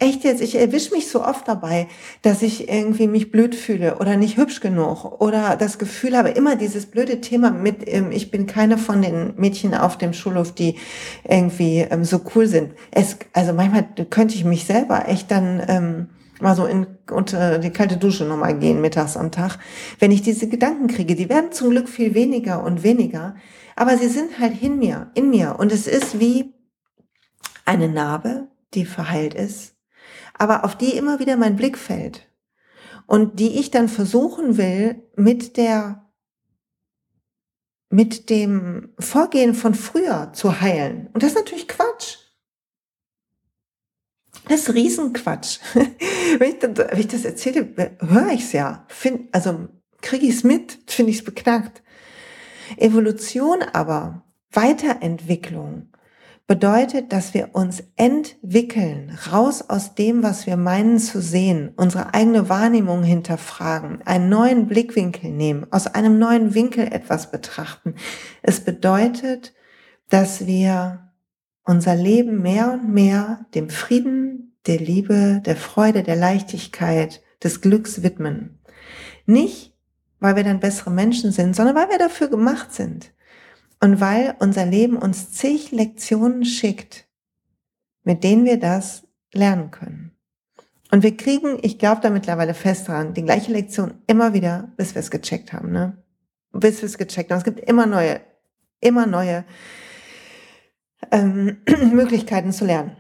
echt 0.01 0.25
jetzt, 0.25 0.41
ich 0.41 0.57
erwische 0.57 0.95
mich 0.95 1.09
so 1.09 1.23
oft 1.23 1.47
dabei, 1.47 1.87
dass 2.23 2.43
ich 2.43 2.69
irgendwie 2.69 3.07
mich 3.07 3.31
blöd 3.31 3.55
fühle 3.55 3.99
oder 3.99 4.17
nicht 4.17 4.39
hübsch 4.39 4.61
genug 4.61 5.21
oder 5.21 5.57
das 5.57 5.79
Gefühl 5.79 6.17
habe, 6.17 6.31
immer 6.31 6.57
dieses 6.57 6.87
blöde 6.87 7.21
Thema 7.21 7.51
mit, 7.51 7.87
ähm, 7.87 8.11
ich 8.11 8.31
bin 8.31 8.47
keine 8.47 8.79
von 8.79 9.03
den 9.03 9.35
Mädchen 9.37 9.75
auf 9.75 9.99
dem 9.99 10.15
Schulhof, 10.15 10.53
die 10.53 10.77
irgendwie 11.29 11.81
ähm, 11.81 12.05
so 12.05 12.23
cool 12.35 12.47
sind. 12.47 12.73
Es, 12.91 13.19
also 13.35 13.53
manchmal 13.53 13.87
könnte 14.09 14.35
ich 14.35 14.45
mich 14.45 14.65
selber 14.65 15.07
echt 15.07 15.31
dann 15.31 15.63
ähm, 15.69 16.09
mal 16.41 16.57
so 16.57 16.65
in 16.65 16.87
unter 17.11 17.59
die 17.59 17.71
kalte 17.71 17.99
Dusche 17.99 18.25
nochmal 18.25 18.59
gehen, 18.59 18.81
mittags 18.81 19.19
am 19.19 19.31
Tag, 19.31 19.59
wenn 19.99 20.13
ich 20.13 20.23
diese 20.23 20.49
Gedanken 20.49 20.87
kriege. 20.87 21.15
Die 21.15 21.29
werden 21.29 21.53
zum 21.53 21.71
Glück 21.71 21.89
viel 21.89 22.15
weniger 22.15 22.65
und 22.65 22.83
weniger, 22.83 23.35
aber 23.77 23.99
sie 23.99 24.09
sind 24.09 24.39
halt 24.39 24.63
in 24.63 24.79
mir, 24.79 25.11
in 25.15 25.29
mir. 25.29 25.57
Und 25.59 25.73
es 25.73 25.87
ist 25.87 26.19
wie 26.19 26.55
eine 27.67 27.89
Narbe, 27.89 28.49
die 28.73 28.87
verheilt 28.87 29.35
ist 29.35 29.75
aber 30.41 30.65
auf 30.65 30.75
die 30.75 30.97
immer 30.97 31.19
wieder 31.19 31.37
mein 31.37 31.55
Blick 31.55 31.77
fällt 31.77 32.27
und 33.07 33.39
die 33.39 33.61
ich 33.61 33.71
dann 33.71 33.89
versuchen 33.89 34.57
will, 34.57 35.03
mit 35.15 35.59
der 35.59 36.11
mit 37.91 38.31
dem 38.31 38.95
Vorgehen 38.99 39.53
von 39.55 39.75
früher 39.75 40.33
zu 40.33 40.61
heilen. 40.61 41.09
Und 41.13 41.23
das 41.23 41.31
ist 41.31 41.37
natürlich 41.37 41.69
Quatsch. 41.69 42.19
Das 44.49 44.61
ist 44.61 44.75
Riesenquatsch. 44.75 45.59
wenn, 46.39 46.51
ich 46.51 46.59
das, 46.61 46.71
wenn 46.79 47.01
ich 47.01 47.09
das 47.09 47.25
erzähle, 47.25 47.97
höre 48.01 48.31
ich 48.31 48.45
es 48.45 48.53
ja. 48.53 48.87
Find, 48.89 49.35
also 49.35 49.69
kriege 50.01 50.25
ich 50.25 50.37
es 50.37 50.45
mit, 50.45 50.79
finde 50.87 51.11
ich 51.11 51.19
es 51.19 51.25
beknackt. 51.25 51.83
Evolution 52.77 53.63
aber, 53.73 54.25
Weiterentwicklung, 54.53 55.89
bedeutet, 56.51 57.13
dass 57.13 57.33
wir 57.33 57.51
uns 57.53 57.81
entwickeln, 57.95 59.17
raus 59.31 59.63
aus 59.69 59.95
dem, 59.95 60.25
was 60.25 60.49
wir 60.49 60.57
meinen 60.57 60.99
zu 60.99 61.23
sehen, 61.23 61.73
unsere 61.77 62.13
eigene 62.13 62.49
Wahrnehmung 62.49 63.05
hinterfragen, 63.05 64.03
einen 64.05 64.29
neuen 64.29 64.67
Blickwinkel 64.67 65.31
nehmen, 65.31 65.69
aus 65.71 65.87
einem 65.87 66.19
neuen 66.19 66.53
Winkel 66.53 66.93
etwas 66.93 67.31
betrachten. 67.31 67.95
Es 68.43 68.65
bedeutet, 68.65 69.55
dass 70.09 70.45
wir 70.45 71.13
unser 71.65 71.95
Leben 71.95 72.43
mehr 72.43 72.73
und 72.73 72.93
mehr 72.93 73.47
dem 73.55 73.71
Frieden, 73.71 74.57
der 74.67 74.79
Liebe, 74.79 75.41
der 75.47 75.55
Freude, 75.55 76.03
der 76.03 76.17
Leichtigkeit, 76.17 77.23
des 77.45 77.61
Glücks 77.61 78.03
widmen. 78.03 78.59
Nicht, 79.25 79.73
weil 80.19 80.35
wir 80.35 80.43
dann 80.43 80.59
bessere 80.59 80.91
Menschen 80.91 81.31
sind, 81.31 81.55
sondern 81.55 81.77
weil 81.77 81.91
wir 81.91 81.99
dafür 81.99 82.27
gemacht 82.27 82.73
sind. 82.73 83.13
Und 83.81 84.01
weil 84.01 84.37
unser 84.39 84.67
Leben 84.67 84.97
uns 84.97 85.33
zig 85.33 85.73
Lektionen 85.73 86.45
schickt, 86.45 87.09
mit 88.03 88.25
denen 88.25 88.45
wir 88.45 88.59
das 88.59 89.07
lernen 89.33 89.71
können. 89.71 90.13
Und 90.91 91.03
wir 91.03 91.17
kriegen, 91.17 91.59
ich 91.63 91.79
glaube 91.79 92.01
da 92.03 92.11
mittlerweile 92.11 92.53
fest 92.53 92.89
dran, 92.89 93.15
die 93.15 93.23
gleiche 93.23 93.53
Lektion 93.53 93.95
immer 94.07 94.35
wieder, 94.35 94.73
bis 94.77 94.95
wir 94.95 95.01
es 95.01 95.11
gecheckt 95.11 95.53
haben, 95.53 95.71
ne? 95.71 96.03
Bis 96.53 96.83
wir 96.83 96.87
es 96.87 96.99
gecheckt 96.99 97.31
haben. 97.31 97.39
Es 97.39 97.45
gibt 97.45 97.61
immer 97.61 97.87
neue, 97.87 98.21
immer 98.81 99.07
neue 99.07 99.45
ähm, 101.13 101.59
Möglichkeiten 101.93 102.53
zu 102.53 102.65
lernen 102.67 103.00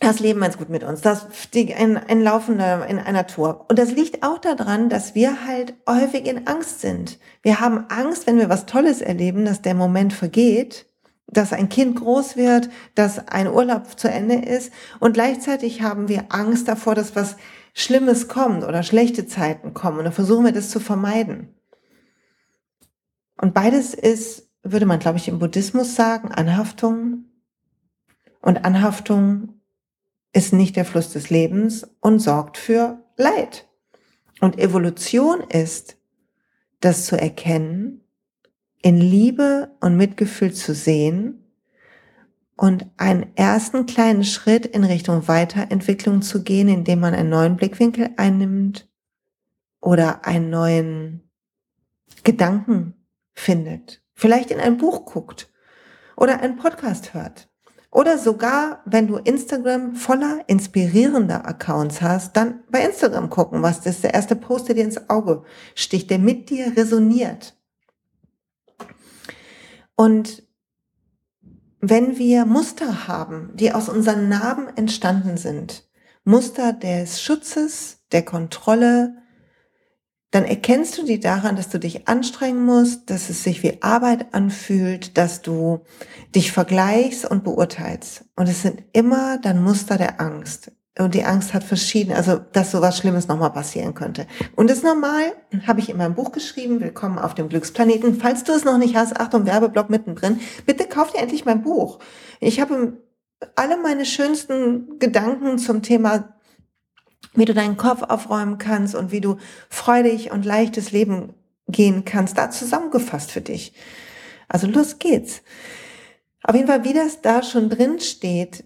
das 0.00 0.20
Leben 0.20 0.40
meint 0.40 0.58
gut 0.58 0.68
mit 0.68 0.84
uns. 0.84 1.00
Das 1.00 1.26
die, 1.54 1.74
ein, 1.74 1.96
ein 1.96 2.22
Laufender 2.22 2.86
in 2.86 2.98
einer 2.98 3.26
Tour. 3.26 3.66
Und 3.68 3.78
das 3.78 3.92
liegt 3.92 4.22
auch 4.22 4.38
daran, 4.38 4.88
dass 4.88 5.14
wir 5.14 5.46
halt 5.46 5.74
häufig 5.88 6.26
in 6.26 6.46
Angst 6.46 6.80
sind. 6.80 7.18
Wir 7.42 7.60
haben 7.60 7.86
Angst, 7.88 8.26
wenn 8.26 8.38
wir 8.38 8.48
was 8.48 8.66
Tolles 8.66 9.00
erleben, 9.00 9.44
dass 9.44 9.62
der 9.62 9.74
Moment 9.74 10.12
vergeht, 10.12 10.86
dass 11.26 11.52
ein 11.52 11.68
Kind 11.68 11.96
groß 11.96 12.36
wird, 12.36 12.68
dass 12.94 13.28
ein 13.28 13.48
Urlaub 13.48 13.98
zu 13.98 14.08
Ende 14.08 14.34
ist. 14.34 14.72
Und 15.00 15.14
gleichzeitig 15.14 15.82
haben 15.82 16.08
wir 16.08 16.26
Angst 16.30 16.68
davor, 16.68 16.94
dass 16.94 17.16
was 17.16 17.36
Schlimmes 17.72 18.28
kommt 18.28 18.64
oder 18.64 18.82
schlechte 18.82 19.26
Zeiten 19.26 19.72
kommen. 19.72 19.98
Und 19.98 20.04
dann 20.04 20.12
versuchen 20.12 20.44
wir 20.44 20.52
das 20.52 20.70
zu 20.70 20.78
vermeiden. 20.80 21.54
Und 23.40 23.54
beides 23.54 23.94
ist, 23.94 24.50
würde 24.62 24.86
man, 24.86 24.98
glaube 24.98 25.18
ich, 25.18 25.28
im 25.28 25.38
Buddhismus 25.38 25.94
sagen, 25.94 26.30
Anhaftung. 26.30 27.24
Und 28.40 28.64
Anhaftung 28.64 29.61
ist 30.32 30.52
nicht 30.52 30.76
der 30.76 30.84
Fluss 30.84 31.12
des 31.12 31.30
Lebens 31.30 31.86
und 32.00 32.18
sorgt 32.18 32.56
für 32.56 33.04
Leid. 33.16 33.68
Und 34.40 34.58
Evolution 34.58 35.40
ist, 35.42 35.96
das 36.80 37.06
zu 37.06 37.16
erkennen, 37.16 38.02
in 38.82 38.98
Liebe 38.98 39.70
und 39.80 39.96
Mitgefühl 39.96 40.52
zu 40.52 40.74
sehen 40.74 41.42
und 42.56 42.86
einen 42.96 43.36
ersten 43.36 43.86
kleinen 43.86 44.24
Schritt 44.24 44.66
in 44.66 44.84
Richtung 44.84 45.28
Weiterentwicklung 45.28 46.22
zu 46.22 46.42
gehen, 46.42 46.68
indem 46.68 47.00
man 47.00 47.14
einen 47.14 47.30
neuen 47.30 47.56
Blickwinkel 47.56 48.10
einnimmt 48.16 48.88
oder 49.80 50.24
einen 50.26 50.50
neuen 50.50 51.30
Gedanken 52.24 52.94
findet, 53.34 54.02
vielleicht 54.14 54.50
in 54.50 54.60
ein 54.60 54.76
Buch 54.76 55.04
guckt 55.04 55.50
oder 56.16 56.40
einen 56.40 56.56
Podcast 56.56 57.14
hört. 57.14 57.51
Oder 57.92 58.16
sogar, 58.16 58.80
wenn 58.86 59.06
du 59.06 59.18
Instagram 59.18 59.96
voller 59.96 60.42
inspirierender 60.46 61.46
Accounts 61.46 62.00
hast, 62.00 62.34
dann 62.38 62.64
bei 62.70 62.82
Instagram 62.82 63.28
gucken, 63.28 63.62
was 63.62 63.82
das 63.82 63.96
ist 63.96 64.04
der 64.04 64.14
erste 64.14 64.34
Post, 64.34 64.68
der 64.68 64.76
dir 64.76 64.84
ins 64.84 65.10
Auge 65.10 65.44
sticht, 65.74 66.08
der 66.08 66.18
mit 66.18 66.48
dir 66.48 66.74
resoniert. 66.74 67.54
Und 69.94 70.42
wenn 71.80 72.16
wir 72.16 72.46
Muster 72.46 73.08
haben, 73.08 73.50
die 73.54 73.72
aus 73.72 73.90
unseren 73.90 74.26
Narben 74.30 74.68
entstanden 74.74 75.36
sind, 75.36 75.86
Muster 76.24 76.72
des 76.72 77.20
Schutzes, 77.20 77.98
der 78.10 78.24
Kontrolle, 78.24 79.21
dann 80.32 80.44
erkennst 80.44 80.96
du 80.96 81.04
die 81.04 81.20
daran, 81.20 81.56
dass 81.56 81.68
du 81.68 81.78
dich 81.78 82.08
anstrengen 82.08 82.64
musst, 82.64 83.10
dass 83.10 83.28
es 83.28 83.44
sich 83.44 83.62
wie 83.62 83.82
Arbeit 83.82 84.34
anfühlt, 84.34 85.18
dass 85.18 85.42
du 85.42 85.80
dich 86.34 86.52
vergleichst 86.52 87.30
und 87.30 87.44
beurteilst. 87.44 88.24
Und 88.34 88.48
es 88.48 88.62
sind 88.62 88.82
immer 88.92 89.38
dann 89.38 89.62
Muster 89.62 89.98
der 89.98 90.20
Angst. 90.20 90.72
Und 90.98 91.14
die 91.14 91.24
Angst 91.24 91.52
hat 91.52 91.64
verschiedene, 91.64 92.16
also 92.16 92.38
dass 92.52 92.70
sowas 92.70 92.96
Schlimmes 92.98 93.28
nochmal 93.28 93.52
passieren 93.52 93.94
könnte. 93.94 94.26
Und 94.56 94.70
das 94.70 94.82
normal, 94.82 95.34
habe 95.66 95.80
ich 95.80 95.90
in 95.90 95.98
meinem 95.98 96.14
Buch 96.14 96.32
geschrieben, 96.32 96.80
Willkommen 96.80 97.18
auf 97.18 97.34
dem 97.34 97.50
Glücksplaneten. 97.50 98.18
Falls 98.18 98.44
du 98.44 98.52
es 98.52 98.64
noch 98.64 98.78
nicht 98.78 98.96
hast, 98.96 99.18
Achtung, 99.18 99.44
Werbeblock 99.44 99.90
mittendrin, 99.90 100.40
bitte 100.64 100.86
kauf 100.86 101.12
dir 101.12 101.20
endlich 101.20 101.44
mein 101.44 101.62
Buch. 101.62 101.98
Ich 102.40 102.58
habe 102.60 102.98
alle 103.54 103.76
meine 103.76 104.06
schönsten 104.06 104.98
Gedanken 104.98 105.58
zum 105.58 105.82
Thema 105.82 106.31
wie 107.34 107.44
du 107.44 107.54
deinen 107.54 107.76
Kopf 107.76 108.02
aufräumen 108.02 108.58
kannst 108.58 108.94
und 108.94 109.12
wie 109.12 109.20
du 109.20 109.38
freudig 109.68 110.30
und 110.30 110.44
leichtes 110.44 110.92
Leben 110.92 111.34
gehen 111.68 112.04
kannst, 112.04 112.36
da 112.38 112.50
zusammengefasst 112.50 113.30
für 113.30 113.40
dich. 113.40 113.72
Also 114.48 114.66
los 114.66 114.98
geht's. 114.98 115.42
Auf 116.42 116.54
jeden 116.54 116.66
Fall, 116.66 116.84
wie 116.84 116.92
das 116.92 117.22
da 117.22 117.42
schon 117.42 117.70
drin 117.70 118.00
steht, 118.00 118.64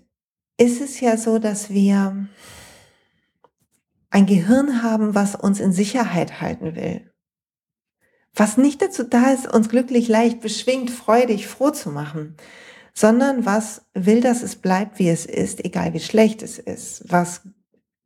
ist 0.59 0.81
es 0.81 1.01
ja 1.01 1.17
so, 1.17 1.39
dass 1.39 1.71
wir 1.71 2.27
ein 4.11 4.27
Gehirn 4.27 4.83
haben, 4.83 5.15
was 5.15 5.35
uns 5.35 5.61
in 5.61 5.73
Sicherheit 5.73 6.41
halten 6.41 6.75
will. 6.75 7.13
Was 8.35 8.57
nicht 8.57 8.83
dazu 8.83 9.03
da 9.03 9.31
ist, 9.31 9.53
uns 9.53 9.69
glücklich, 9.69 10.09
leicht, 10.09 10.41
beschwingt, 10.41 10.91
freudig, 10.91 11.47
froh 11.47 11.71
zu 11.71 11.91
machen, 11.91 12.37
sondern 12.95 13.45
was 13.45 13.87
will, 13.95 14.21
dass 14.21 14.43
es 14.43 14.57
bleibt, 14.57 14.99
wie 14.99 15.09
es 15.09 15.27
ist, 15.27 15.65
egal 15.65 15.93
wie 15.95 16.01
schlecht 16.01 16.43
es 16.43 16.59
ist. 16.59 17.05
Was 17.11 17.43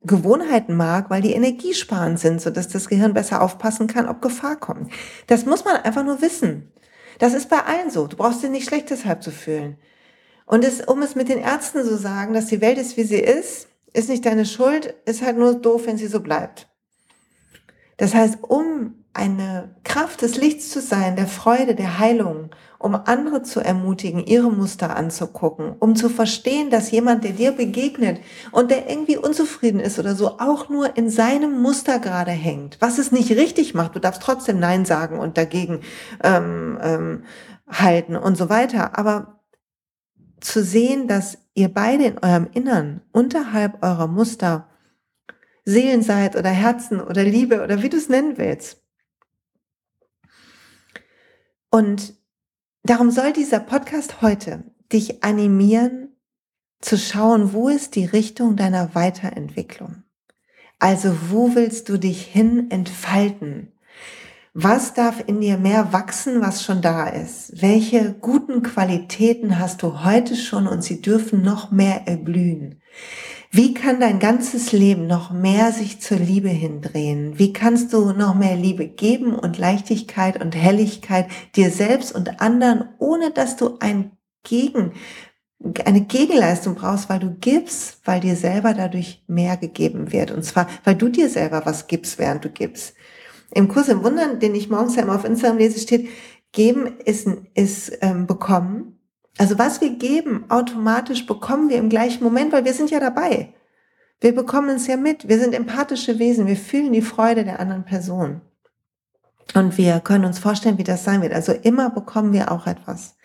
Gewohnheiten 0.03 0.77
mag, 0.77 1.11
weil 1.11 1.21
die 1.21 1.35
energiesparend 1.35 2.19
sind, 2.19 2.41
sodass 2.41 2.69
das 2.69 2.89
Gehirn 2.89 3.13
besser 3.13 3.43
aufpassen 3.43 3.87
kann, 3.87 4.09
ob 4.09 4.23
Gefahr 4.23 4.57
kommt. 4.57 4.91
Das 5.27 5.45
muss 5.45 5.65
man 5.65 5.77
einfach 5.77 6.05
nur 6.05 6.23
wissen. 6.23 6.73
Das 7.19 7.35
ist 7.35 7.51
bei 7.51 7.59
allen 7.59 7.91
so. 7.91 8.07
Du 8.07 8.17
brauchst 8.17 8.43
dir 8.43 8.49
nicht 8.49 8.67
schlecht 8.67 8.91
deshalb 8.91 9.23
zu 9.23 9.31
fühlen. 9.31 9.77
Und 10.47 10.65
es, 10.65 10.81
um 10.81 11.03
es 11.03 11.15
mit 11.15 11.29
den 11.29 11.39
Ärzten 11.39 11.85
zu 11.85 11.97
sagen, 11.97 12.33
dass 12.33 12.47
die 12.47 12.63
Welt 12.63 12.79
ist, 12.79 12.97
wie 12.97 13.05
sie 13.05 13.21
ist, 13.21 13.69
ist 13.93 14.09
nicht 14.09 14.25
deine 14.25 14.47
Schuld, 14.47 14.95
ist 15.05 15.23
halt 15.23 15.37
nur 15.37 15.55
doof, 15.55 15.83
wenn 15.87 15.99
sie 15.99 16.07
so 16.07 16.21
bleibt. 16.21 16.69
Das 17.99 18.15
heißt, 18.15 18.39
um 18.43 19.05
eine 19.13 19.75
Kraft 19.85 20.23
des 20.23 20.37
Lichts 20.37 20.71
zu 20.71 20.81
sein, 20.81 21.17
der 21.17 21.27
Freude, 21.27 21.75
der 21.75 21.99
Heilung, 21.99 22.51
um 22.81 22.95
andere 22.95 23.43
zu 23.43 23.61
ermutigen, 23.61 24.25
ihre 24.25 24.51
Muster 24.51 24.97
anzugucken, 24.97 25.77
um 25.79 25.95
zu 25.95 26.09
verstehen, 26.09 26.71
dass 26.71 26.91
jemand, 26.91 27.23
der 27.25 27.33
dir 27.33 27.53
begegnet 27.53 28.21
und 28.53 28.71
der 28.71 28.89
irgendwie 28.89 29.19
unzufrieden 29.19 29.81
ist 29.81 29.99
oder 29.99 30.17
so, 30.17 30.39
auch 30.39 30.71
nur 30.71 30.97
in 30.97 31.11
seinem 31.11 31.61
Muster 31.61 31.99
gerade 31.99 32.31
hängt, 32.31 32.79
was 32.81 32.99
es 32.99 33.13
nicht 33.13 33.31
richtig 33.33 33.75
macht. 33.75 33.95
Du 33.95 34.01
darfst 34.01 34.23
trotzdem 34.23 34.59
Nein 34.59 34.87
sagen 34.87 35.19
und 35.19 35.37
dagegen 35.37 35.83
ähm, 36.25 36.79
ähm, 36.83 37.25
halten 37.69 38.17
und 38.17 38.37
so 38.37 38.49
weiter. 38.49 38.99
Aber 38.99 39.41
zu 40.41 40.65
sehen, 40.65 41.07
dass 41.07 41.37
ihr 41.53 41.69
beide 41.69 42.07
in 42.07 42.19
eurem 42.19 42.49
Innern 42.53 43.03
unterhalb 43.13 43.83
eurer 43.85 44.07
Muster 44.07 44.69
Seelen 45.67 46.01
seid 46.01 46.35
oder 46.35 46.49
Herzen 46.49 47.01
oder 47.01 47.23
Liebe 47.23 47.63
oder 47.63 47.83
wie 47.83 47.91
du 47.91 47.99
es 47.99 48.09
nennen 48.09 48.39
willst, 48.39 48.81
und 51.71 52.20
darum 52.83 53.11
soll 53.11 53.33
dieser 53.33 53.61
Podcast 53.61 54.23
heute 54.23 54.65
dich 54.93 55.23
animieren, 55.23 56.17
zu 56.81 56.97
schauen, 56.97 57.53
wo 57.53 57.69
ist 57.69 57.95
die 57.95 58.07
Richtung 58.07 58.57
deiner 58.57 58.95
Weiterentwicklung. 58.95 60.03
Also 60.79 61.15
wo 61.29 61.55
willst 61.55 61.89
du 61.91 61.99
dich 61.99 62.23
hin 62.23 62.71
entfalten? 62.71 63.73
Was 64.55 64.95
darf 64.95 65.23
in 65.27 65.41
dir 65.41 65.59
mehr 65.59 65.93
wachsen, 65.93 66.41
was 66.41 66.65
schon 66.65 66.83
da 66.83 67.07
ist? 67.07 67.63
Welche 67.63 68.15
guten 68.15 68.63
Qualitäten 68.63 69.59
hast 69.61 69.83
du 69.83 70.03
heute 70.03 70.35
schon 70.35 70.67
und 70.67 70.83
sie 70.83 71.01
dürfen 71.01 71.43
noch 71.43 71.71
mehr 71.71 72.09
erblühen? 72.09 72.81
Wie 73.53 73.75
kann 73.75 73.99
dein 73.99 74.21
ganzes 74.21 74.71
Leben 74.71 75.09
noch 75.09 75.33
mehr 75.33 75.73
sich 75.73 76.01
zur 76.01 76.19
Liebe 76.19 76.49
hindrehen? 76.49 77.37
Wie 77.37 77.53
kannst 77.53 77.93
du 77.93 78.13
noch 78.13 78.37
mehr 78.37 78.55
Liebe 78.55 78.87
geben 78.87 79.35
und 79.35 79.59
Leichtigkeit 79.59 80.41
und 80.41 80.55
Helligkeit 80.55 81.27
dir 81.57 81.71
selbst 81.71 82.15
und 82.15 82.41
anderen, 82.41 82.91
ohne 82.99 83.33
dass 83.33 83.57
du 83.57 83.77
ein 83.81 84.13
Gegen, 84.45 84.93
eine 85.85 86.03
Gegenleistung 86.03 86.77
brauchst, 86.77 87.11
weil 87.11 87.19
du 87.19 87.35
gibst, 87.41 87.99
weil 88.05 88.21
dir 88.21 88.37
selber 88.37 88.73
dadurch 88.73 89.25
mehr 89.27 89.57
gegeben 89.57 90.13
wird. 90.13 90.31
Und 90.31 90.45
zwar, 90.45 90.69
weil 90.85 90.95
du 90.95 91.09
dir 91.09 91.29
selber 91.29 91.63
was 91.65 91.89
gibst, 91.89 92.21
während 92.21 92.45
du 92.45 92.51
gibst. 92.51 92.95
Im 93.53 93.67
Kurs 93.67 93.89
im 93.89 94.05
Wundern, 94.05 94.39
den 94.39 94.55
ich 94.55 94.71
morgens 94.71 94.97
immer 94.97 95.17
auf 95.17 95.25
Instagram 95.25 95.59
lese, 95.59 95.81
steht, 95.81 96.09
geben 96.53 96.99
ist, 97.05 97.27
ist 97.55 97.99
ähm, 98.01 98.29
bekommen 98.29 99.00
also 99.39 99.59
was 99.59 99.81
wir 99.81 99.91
geben, 99.91 100.45
automatisch 100.49 101.27
bekommen 101.27 101.69
wir 101.69 101.79
im 101.79 101.89
gleichen 101.89 102.23
Moment, 102.23 102.53
weil 102.53 102.65
wir 102.65 102.75
sind 102.75 102.91
ja 102.91 103.01
dabei. 103.01 103.55
Wir 104.21 104.35
bekommen 104.35 104.77
es 104.77 104.87
ja 104.87 104.97
mit. 104.97 105.29
Wir 105.29 105.39
sind 105.39 105.55
empathische 105.55 106.19
Wesen. 106.19 106.47
Wir 106.47 106.57
fühlen 106.57 106.93
die 106.93 107.03
Freude 107.03 107.45
der 107.45 107.59
anderen 107.59 107.85
Person. 107.85 108.43
Und 109.55 109.79
wir 109.79 110.01
können 110.01 110.27
uns 110.27 110.39
vorstellen, 110.39 110.79
wie 110.79 110.85
das 110.85 111.05
sein 111.05 111.23
wird. 111.23 111.33
Also 111.33 111.53
immer 111.53 111.91
bekommen 111.91 112.33
wir 112.33 112.53
auch 112.53 112.67
etwas. 112.67 113.17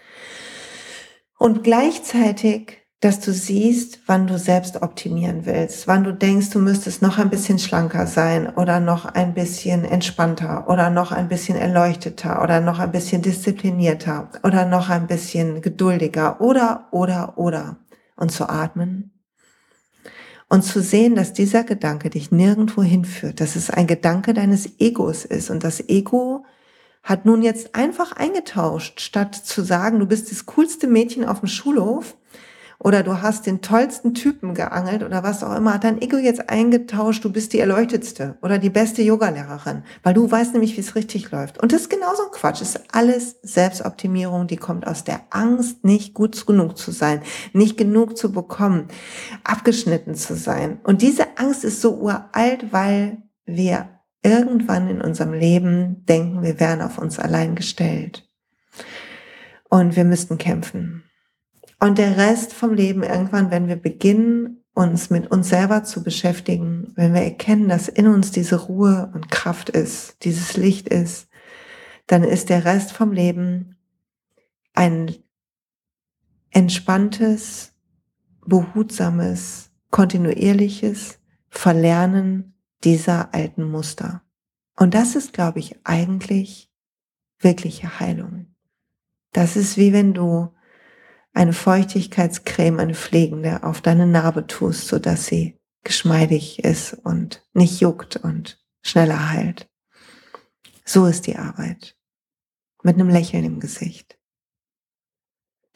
Und 1.37 1.63
gleichzeitig 1.63 2.84
dass 3.01 3.19
du 3.19 3.33
siehst, 3.33 3.99
wann 4.07 4.25
du 4.25 4.39
selbst 4.39 4.81
optimieren 4.81 5.45
willst, 5.45 5.87
wann 5.87 6.03
du 6.03 6.13
denkst, 6.13 6.49
du 6.51 6.59
müsstest 6.59 7.01
noch 7.01 7.17
ein 7.17 7.29
bisschen 7.29 7.59
schlanker 7.59 8.07
sein 8.07 8.47
oder 8.55 8.79
noch 8.79 9.05
ein 9.05 9.33
bisschen 9.33 9.83
entspannter 9.83 10.69
oder 10.69 10.89
noch 10.89 11.11
ein 11.11 11.27
bisschen 11.27 11.57
erleuchteter 11.57 12.41
oder 12.41 12.61
noch 12.61 12.79
ein 12.79 12.91
bisschen 12.91 13.21
disziplinierter 13.21 14.29
oder 14.43 14.65
noch 14.65 14.89
ein 14.89 15.07
bisschen 15.07 15.61
geduldiger 15.61 16.41
oder, 16.41 16.87
oder, 16.91 17.37
oder. 17.37 17.77
Und 18.15 18.31
zu 18.31 18.47
atmen 18.49 19.11
und 20.47 20.63
zu 20.63 20.81
sehen, 20.81 21.15
dass 21.15 21.33
dieser 21.33 21.63
Gedanke 21.63 22.09
dich 22.09 22.31
nirgendwo 22.31 22.83
hinführt, 22.83 23.41
dass 23.41 23.55
es 23.55 23.69
ein 23.69 23.87
Gedanke 23.87 24.33
deines 24.33 24.79
Egos 24.79 25.25
ist 25.25 25.49
und 25.49 25.63
das 25.63 25.89
Ego 25.89 26.45
hat 27.03 27.25
nun 27.25 27.41
jetzt 27.43 27.75
einfach 27.75 28.13
eingetauscht, 28.13 28.99
statt 28.99 29.35
zu 29.35 29.63
sagen, 29.63 29.99
du 29.99 30.07
bist 30.07 30.31
das 30.31 30.45
coolste 30.45 30.87
Mädchen 30.87 31.25
auf 31.25 31.41
dem 31.41 31.47
Schulhof, 31.47 32.15
oder 32.79 33.03
du 33.03 33.21
hast 33.21 33.45
den 33.45 33.61
tollsten 33.61 34.13
Typen 34.13 34.53
geangelt 34.53 35.03
oder 35.03 35.23
was 35.23 35.43
auch 35.43 35.55
immer, 35.55 35.73
hat 35.73 35.83
dein 35.83 36.01
Ego 36.01 36.17
jetzt 36.17 36.49
eingetauscht, 36.49 37.23
du 37.23 37.31
bist 37.31 37.53
die 37.53 37.59
erleuchtetste 37.59 38.37
oder 38.41 38.57
die 38.57 38.69
beste 38.69 39.01
Yogalehrerin, 39.01 39.83
weil 40.03 40.13
du 40.13 40.29
weißt 40.29 40.53
nämlich, 40.53 40.75
wie 40.75 40.81
es 40.81 40.95
richtig 40.95 41.31
läuft. 41.31 41.61
Und 41.61 41.71
das 41.71 41.81
ist 41.81 41.89
genauso 41.89 42.23
ein 42.23 42.31
Quatsch. 42.31 42.61
Das 42.61 42.75
ist 42.75 42.83
alles 42.91 43.37
Selbstoptimierung, 43.41 44.47
die 44.47 44.57
kommt 44.57 44.87
aus 44.87 45.03
der 45.03 45.21
Angst, 45.29 45.83
nicht 45.83 46.13
gut 46.13 46.45
genug 46.45 46.77
zu 46.77 46.91
sein, 46.91 47.21
nicht 47.53 47.77
genug 47.77 48.17
zu 48.17 48.31
bekommen, 48.31 48.87
abgeschnitten 49.43 50.15
zu 50.15 50.35
sein. 50.35 50.79
Und 50.83 51.01
diese 51.01 51.37
Angst 51.37 51.63
ist 51.63 51.81
so 51.81 51.95
uralt, 51.95 52.71
weil 52.71 53.23
wir 53.45 53.89
irgendwann 54.23 54.89
in 54.89 55.01
unserem 55.01 55.33
Leben 55.33 56.03
denken, 56.05 56.41
wir 56.41 56.59
wären 56.59 56.81
auf 56.81 56.97
uns 56.97 57.19
allein 57.19 57.55
gestellt. 57.55 58.27
Und 59.69 59.95
wir 59.95 60.03
müssten 60.03 60.37
kämpfen. 60.37 61.03
Und 61.85 61.99
der 61.99 62.17
Rest 62.17 62.51
vom 62.51 62.73
Leben 62.73 63.03
irgendwann, 63.03 63.51
wenn 63.51 63.67
wir 63.67 63.75
beginnen, 63.75 64.63
uns 64.73 65.11
mit 65.11 65.29
uns 65.29 65.49
selber 65.49 65.83
zu 65.83 66.01
beschäftigen, 66.01 66.91
wenn 66.95 67.13
wir 67.13 67.21
erkennen, 67.21 67.69
dass 67.69 67.89
in 67.89 68.07
uns 68.07 68.31
diese 68.31 68.55
Ruhe 68.55 69.11
und 69.13 69.29
Kraft 69.29 69.69
ist, 69.69 70.17
dieses 70.23 70.57
Licht 70.57 70.89
ist, 70.89 71.29
dann 72.07 72.23
ist 72.23 72.49
der 72.49 72.65
Rest 72.65 72.91
vom 72.91 73.11
Leben 73.11 73.77
ein 74.73 75.13
entspanntes, 76.49 77.75
behutsames, 78.47 79.69
kontinuierliches 79.91 81.19
Verlernen 81.49 82.55
dieser 82.83 83.31
alten 83.35 83.63
Muster. 83.63 84.23
Und 84.75 84.95
das 84.95 85.15
ist, 85.15 85.33
glaube 85.33 85.59
ich, 85.59 85.75
eigentlich 85.83 86.71
wirkliche 87.37 87.99
Heilung. 87.99 88.47
Das 89.33 89.55
ist 89.55 89.77
wie 89.77 89.93
wenn 89.93 90.15
du 90.15 90.54
eine 91.35 91.53
Feuchtigkeitscreme, 91.53 92.79
eine 92.79 92.95
pflegende, 92.95 93.63
auf 93.63 93.81
deine 93.81 94.07
Narbe 94.07 94.47
tust, 94.47 94.87
so 94.87 94.99
dass 94.99 95.25
sie 95.25 95.59
geschmeidig 95.83 96.63
ist 96.63 96.93
und 96.93 97.45
nicht 97.53 97.81
juckt 97.81 98.15
und 98.15 98.63
schneller 98.81 99.29
heilt. 99.29 99.69
So 100.85 101.05
ist 101.05 101.27
die 101.27 101.35
Arbeit. 101.35 101.97
Mit 102.83 102.95
einem 102.95 103.09
Lächeln 103.09 103.43
im 103.43 103.59
Gesicht. 103.59 104.17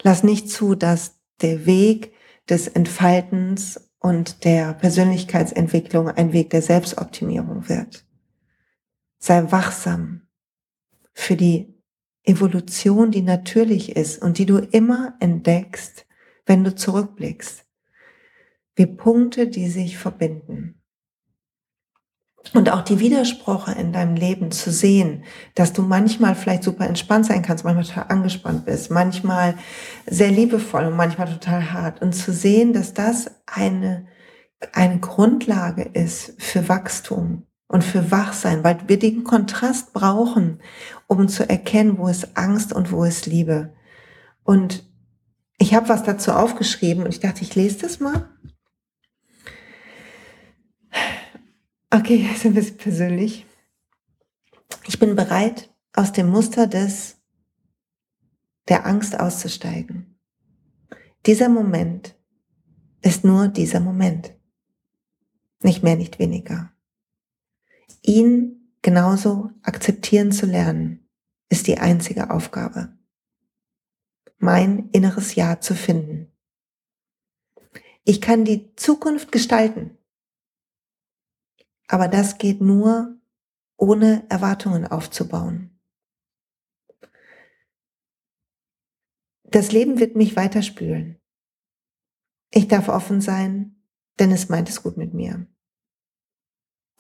Lass 0.02 0.24
nicht 0.24 0.50
zu, 0.50 0.76
dass 0.76 1.20
der 1.42 1.66
Weg 1.66 2.14
des 2.48 2.68
Entfaltens 2.68 3.92
und 4.00 4.46
der 4.46 4.74
Persönlichkeitsentwicklung 4.74 6.08
ein 6.08 6.32
Weg 6.32 6.52
der 6.52 6.62
Selbstoptimierung 6.62 7.68
wird. 7.68 8.06
Sei 9.18 9.52
wachsam 9.52 10.22
für 11.14 11.36
die 11.36 11.79
Evolution, 12.24 13.12
die 13.12 13.22
natürlich 13.22 13.96
ist 13.96 14.22
und 14.22 14.38
die 14.38 14.46
du 14.46 14.58
immer 14.58 15.16
entdeckst, 15.20 16.06
wenn 16.46 16.64
du 16.64 16.76
zurückblickst. 16.76 17.66
Wie 18.76 18.86
Punkte, 18.86 19.48
die 19.48 19.68
sich 19.68 19.98
verbinden. 19.98 20.82
Und 22.54 22.72
auch 22.72 22.82
die 22.82 23.00
Widersprüche 23.00 23.74
in 23.74 23.92
deinem 23.92 24.16
Leben 24.16 24.52
zu 24.52 24.72
sehen, 24.72 25.24
dass 25.56 25.74
du 25.74 25.82
manchmal 25.82 26.36
vielleicht 26.36 26.64
super 26.64 26.88
entspannt 26.88 27.26
sein 27.26 27.42
kannst, 27.42 27.64
manchmal 27.64 27.84
total 27.84 28.06
angespannt 28.08 28.66
bist, 28.66 28.90
manchmal 28.90 29.56
sehr 30.08 30.32
liebevoll 30.32 30.86
und 30.86 30.96
manchmal 30.96 31.28
total 31.28 31.74
hart. 31.74 32.02
Und 32.02 32.14
zu 32.14 32.32
sehen, 32.32 32.74
dass 32.74 32.94
das 32.94 33.30
eine, 33.46 34.08
eine 34.74 35.00
Grundlage 35.00 35.84
ist 35.84 36.42
für 36.42 36.70
Wachstum 36.70 37.49
und 37.70 37.84
für 37.84 38.12
Wachsein, 38.12 38.64
weil 38.64 38.80
wir 38.88 38.98
den 38.98 39.24
Kontrast 39.24 39.94
brauchen, 39.94 40.60
um 41.08 41.30
zu 41.30 41.48
erkennen, 41.48 42.00
wo 42.00 42.08
ist 42.08 42.36
Angst 42.36 42.74
und 42.74 42.92
wo 42.92 43.04
ist 43.04 43.28
Liebe. 43.28 43.74
Und 44.44 44.84
ich 45.60 45.76
habe 45.76 45.88
was 45.88 46.04
dazu 46.04 46.32
aufgeschrieben 46.32 47.04
und 47.04 47.14
ich 47.14 47.20
dachte, 47.20 47.44
ich 47.44 47.56
lese 47.56 47.80
das 47.80 48.00
mal. 48.00 48.28
Okay, 51.92 52.28
ist 52.34 52.46
ein 52.46 52.56
bisschen 52.56 52.78
persönlich. 52.78 53.46
Ich 54.88 55.00
bin 55.00 55.16
bereit, 55.16 55.70
aus 55.94 56.12
dem 56.12 56.30
Muster 56.30 56.66
des 56.66 57.18
der 58.68 58.86
Angst 58.86 59.20
auszusteigen. 59.20 60.20
Dieser 61.26 61.50
Moment 61.50 62.16
ist 63.02 63.24
nur 63.24 63.48
dieser 63.48 63.80
Moment. 63.80 64.34
Nicht 65.62 65.84
mehr, 65.84 65.96
nicht 65.96 66.20
weniger. 66.20 66.72
Ihn 68.02 68.76
genauso 68.82 69.52
akzeptieren 69.62 70.32
zu 70.32 70.46
lernen, 70.46 71.10
ist 71.50 71.68
die 71.68 71.80
einzige 71.80 72.30
Aufgabe. 72.30 72.98
Mein 74.38 74.90
inneres 74.92 75.36
Ja 75.36 75.60
zu 75.60 75.76
finden. 75.76 76.32
Ich 78.06 78.22
kann 78.22 78.46
die 78.46 78.74
Zukunft 78.76 79.32
gestalten. 79.32 79.98
Aber 81.88 82.08
das 82.08 82.38
geht 82.38 82.62
nur, 82.62 83.20
ohne 83.76 84.26
Erwartungen 84.30 84.86
aufzubauen. 84.86 85.80
Das 89.44 89.72
Leben 89.72 90.00
wird 90.00 90.16
mich 90.16 90.36
weiterspülen. 90.36 91.20
Ich 92.52 92.68
darf 92.68 92.88
offen 92.88 93.20
sein, 93.20 93.84
denn 94.20 94.32
es 94.32 94.50
meint 94.50 94.70
es 94.70 94.84
gut 94.84 94.96
mit 94.98 95.14
mir. 95.14 95.48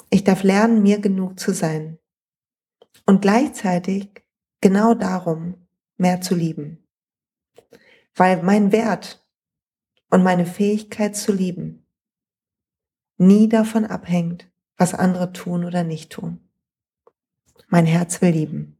Ich 0.09 0.23
darf 0.23 0.43
lernen, 0.43 0.81
mir 0.81 0.99
genug 0.99 1.39
zu 1.39 1.53
sein. 1.53 1.99
Und 3.05 3.21
gleichzeitig 3.21 4.23
genau 4.61 4.93
darum 4.93 5.67
mehr 5.97 6.21
zu 6.21 6.35
lieben. 6.35 6.87
Weil 8.15 8.43
mein 8.43 8.71
Wert 8.71 9.25
und 10.09 10.23
meine 10.23 10.45
Fähigkeit 10.45 11.15
zu 11.15 11.31
lieben 11.31 11.85
nie 13.19 13.49
davon 13.49 13.85
abhängt, 13.85 14.49
was 14.77 14.93
andere 14.93 15.33
tun 15.33 15.65
oder 15.65 15.83
nicht 15.83 16.11
tun. 16.11 16.39
Mein 17.67 17.85
Herz 17.85 18.21
will 18.21 18.31
lieben. 18.31 18.77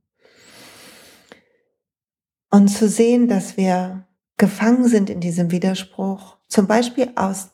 Und 2.50 2.70
zu 2.70 2.89
sehen, 2.89 3.28
dass 3.28 3.58
wir 3.58 4.08
gefangen 4.38 4.88
sind 4.88 5.10
in 5.10 5.20
diesem 5.20 5.52
Widerspruch, 5.52 6.38
zum 6.48 6.65
Beispiel 6.65 7.12
aus 7.15 7.52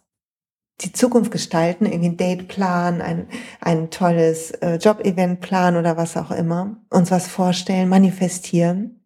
die 0.81 0.91
Zukunft 0.91 1.31
gestalten, 1.31 1.85
irgendwie 1.85 2.09
ein 2.09 2.17
Date 2.17 2.47
planen, 2.47 3.01
ein, 3.01 3.27
ein 3.61 3.89
tolles 3.91 4.51
äh, 4.51 4.75
Job-Event 4.75 5.39
planen 5.39 5.77
oder 5.77 5.95
was 5.95 6.17
auch 6.17 6.31
immer, 6.31 6.77
uns 6.89 7.11
was 7.11 7.27
vorstellen, 7.27 7.87
manifestieren 7.87 9.05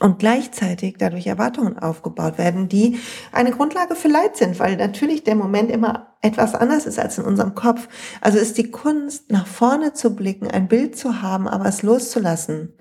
und 0.00 0.18
gleichzeitig 0.18 0.96
dadurch 0.98 1.26
Erwartungen 1.26 1.78
aufgebaut 1.78 2.38
werden, 2.38 2.68
die 2.68 2.98
eine 3.32 3.50
Grundlage 3.50 3.94
für 3.94 4.08
Leid 4.08 4.36
sind, 4.36 4.58
weil 4.58 4.76
natürlich 4.76 5.24
der 5.24 5.34
Moment 5.34 5.70
immer 5.70 6.16
etwas 6.22 6.54
anders 6.54 6.86
ist 6.86 6.98
als 6.98 7.18
in 7.18 7.24
unserem 7.24 7.54
Kopf. 7.54 7.88
Also 8.20 8.38
ist 8.38 8.58
die 8.58 8.70
Kunst, 8.70 9.30
nach 9.30 9.46
vorne 9.46 9.92
zu 9.92 10.14
blicken, 10.14 10.50
ein 10.50 10.68
Bild 10.68 10.96
zu 10.96 11.20
haben, 11.22 11.48
aber 11.48 11.66
es 11.66 11.82
loszulassen 11.82 12.74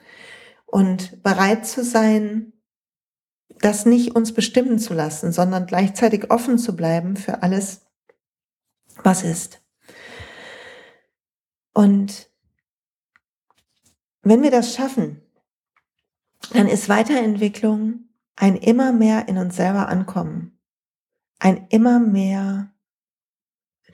und 0.65 1.23
bereit 1.23 1.65
zu 1.65 1.83
sein, 1.83 2.53
das 3.49 3.85
nicht 3.85 4.15
uns 4.15 4.33
bestimmen 4.33 4.79
zu 4.79 4.93
lassen, 4.93 5.31
sondern 5.31 5.65
gleichzeitig 5.65 6.31
offen 6.31 6.57
zu 6.57 6.75
bleiben 6.75 7.15
für 7.15 7.43
alles, 7.43 7.85
was 9.03 9.23
ist. 9.23 9.61
Und 11.73 12.29
wenn 14.21 14.41
wir 14.41 14.51
das 14.51 14.73
schaffen, 14.73 15.21
dann 16.53 16.67
ist 16.67 16.89
Weiterentwicklung 16.89 18.09
ein 18.35 18.55
immer 18.55 18.91
mehr 18.91 19.27
in 19.27 19.37
uns 19.37 19.55
selber 19.55 19.89
ankommen, 19.89 20.59
ein 21.39 21.67
immer 21.69 21.99
mehr 21.99 22.71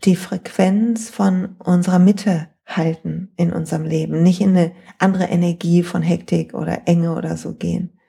die 0.04 0.16
Frequenz 0.16 1.10
von 1.10 1.56
unserer 1.60 2.00
Mitte 2.00 2.50
halten 2.66 3.32
in 3.38 3.54
unserem 3.54 3.84
Leben, 3.84 4.24
nicht 4.24 4.42
in 4.42 4.50
eine 4.50 4.76
andere 5.00 5.26
Energie 5.26 5.84
von 5.84 6.02
Hektik 6.02 6.54
oder 6.54 6.88
Enge 6.88 7.16
oder 7.16 7.38
so 7.38 7.54
gehen. 7.54 8.00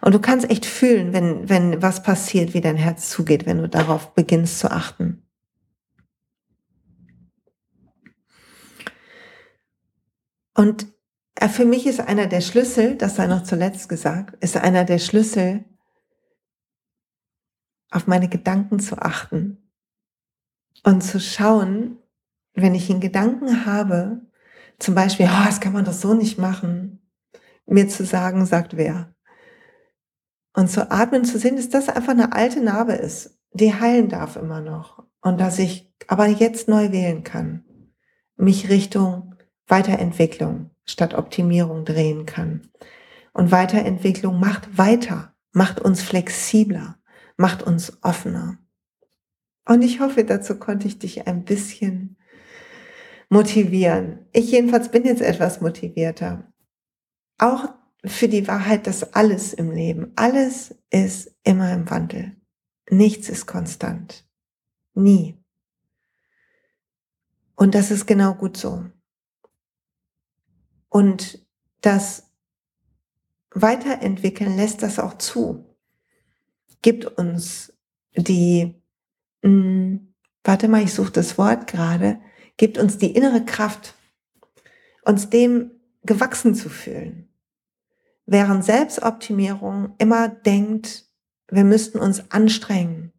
Und 0.00 0.14
du 0.14 0.20
kannst 0.20 0.48
echt 0.50 0.66
fühlen, 0.66 1.12
wenn, 1.12 1.48
wenn 1.48 1.82
was 1.82 2.02
passiert, 2.02 2.54
wie 2.54 2.60
dein 2.60 2.76
Herz 2.76 3.10
zugeht, 3.10 3.46
wenn 3.46 3.58
du 3.58 3.68
darauf 3.68 4.14
beginnst 4.14 4.58
zu 4.58 4.70
achten. 4.70 5.22
Und 10.54 10.86
äh, 11.34 11.48
für 11.48 11.64
mich 11.64 11.86
ist 11.86 12.00
einer 12.00 12.26
der 12.26 12.40
Schlüssel, 12.40 12.96
das 12.96 13.16
sei 13.16 13.26
noch 13.26 13.42
zuletzt 13.42 13.88
gesagt, 13.88 14.42
ist 14.42 14.56
einer 14.56 14.84
der 14.84 14.98
Schlüssel, 14.98 15.64
auf 17.90 18.06
meine 18.06 18.28
Gedanken 18.28 18.80
zu 18.80 18.98
achten 18.98 19.70
und 20.82 21.02
zu 21.02 21.20
schauen, 21.20 21.98
wenn 22.54 22.74
ich 22.74 22.90
einen 22.90 23.00
Gedanken 23.00 23.64
habe, 23.64 24.22
zum 24.78 24.94
Beispiel, 24.94 25.26
oh, 25.26 25.44
das 25.46 25.60
kann 25.60 25.72
man 25.72 25.84
doch 25.84 25.92
so 25.92 26.14
nicht 26.14 26.38
machen, 26.38 27.00
mir 27.66 27.88
zu 27.88 28.04
sagen, 28.04 28.44
sagt 28.44 28.76
wer. 28.76 29.15
Und 30.56 30.70
zu 30.70 30.90
atmen, 30.90 31.26
zu 31.26 31.38
sehen, 31.38 31.56
dass 31.56 31.68
das 31.68 31.90
einfach 31.90 32.12
eine 32.12 32.32
alte 32.32 32.62
Narbe 32.62 32.94
ist, 32.94 33.38
die 33.52 33.74
heilen 33.74 34.08
darf 34.08 34.36
immer 34.36 34.62
noch. 34.62 35.04
Und 35.20 35.38
dass 35.38 35.58
ich 35.58 35.92
aber 36.08 36.26
jetzt 36.28 36.66
neu 36.66 36.92
wählen 36.92 37.24
kann, 37.24 37.62
mich 38.36 38.70
Richtung 38.70 39.34
Weiterentwicklung 39.66 40.70
statt 40.86 41.12
Optimierung 41.12 41.84
drehen 41.84 42.24
kann. 42.24 42.70
Und 43.34 43.52
Weiterentwicklung 43.52 44.40
macht 44.40 44.78
weiter, 44.78 45.34
macht 45.52 45.78
uns 45.78 46.00
flexibler, 46.00 46.96
macht 47.36 47.62
uns 47.62 47.98
offener. 48.02 48.56
Und 49.68 49.82
ich 49.82 50.00
hoffe, 50.00 50.24
dazu 50.24 50.58
konnte 50.58 50.88
ich 50.88 50.98
dich 50.98 51.26
ein 51.26 51.44
bisschen 51.44 52.16
motivieren. 53.28 54.20
Ich 54.32 54.50
jedenfalls 54.52 54.90
bin 54.90 55.04
jetzt 55.04 55.20
etwas 55.20 55.60
motivierter. 55.60 56.50
Auch 57.36 57.74
für 58.08 58.28
die 58.28 58.46
Wahrheit, 58.48 58.86
dass 58.86 59.14
alles 59.14 59.52
im 59.52 59.70
Leben, 59.70 60.12
alles 60.16 60.74
ist 60.90 61.34
immer 61.44 61.72
im 61.72 61.88
Wandel. 61.90 62.36
Nichts 62.90 63.28
ist 63.28 63.46
konstant. 63.46 64.24
Nie. 64.94 65.36
Und 67.54 67.74
das 67.74 67.90
ist 67.90 68.06
genau 68.06 68.34
gut 68.34 68.56
so. 68.56 68.84
Und 70.88 71.46
das 71.80 72.30
Weiterentwickeln 73.50 74.56
lässt 74.56 74.82
das 74.82 74.98
auch 74.98 75.14
zu. 75.18 75.64
Gibt 76.82 77.06
uns 77.06 77.72
die, 78.14 78.74
mh, 79.42 79.50
hm, 79.50 80.14
warte 80.44 80.68
mal, 80.68 80.82
ich 80.82 80.94
suche 80.94 81.12
das 81.12 81.38
Wort 81.38 81.66
gerade, 81.66 82.20
gibt 82.56 82.78
uns 82.78 82.98
die 82.98 83.14
innere 83.14 83.44
Kraft, 83.44 83.94
uns 85.02 85.28
dem 85.30 85.70
gewachsen 86.02 86.54
zu 86.54 86.68
fühlen. 86.68 87.28
Während 88.26 88.64
Selbstoptimierung 88.64 89.94
immer 89.98 90.28
denkt, 90.28 91.06
wir 91.48 91.64
müssten 91.64 91.98
uns 91.98 92.30
anstrengen, 92.30 93.12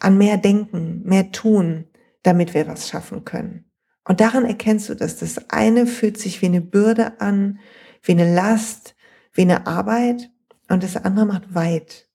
an 0.00 0.18
mehr 0.18 0.38
denken, 0.38 1.02
mehr 1.04 1.32
tun, 1.32 1.84
damit 2.22 2.54
wir 2.54 2.66
was 2.66 2.88
schaffen 2.88 3.24
können. 3.24 3.70
Und 4.06 4.20
daran 4.20 4.44
erkennst 4.44 4.88
du, 4.88 4.94
dass 4.94 5.18
das 5.18 5.50
eine 5.50 5.86
fühlt 5.86 6.18
sich 6.18 6.42
wie 6.42 6.46
eine 6.46 6.60
Bürde 6.60 7.20
an, 7.20 7.58
wie 8.02 8.12
eine 8.12 8.34
Last, 8.34 8.94
wie 9.32 9.42
eine 9.42 9.66
Arbeit 9.66 10.30
und 10.68 10.82
das 10.82 10.96
andere 10.96 11.26
macht 11.26 11.54
weit. 11.54 12.08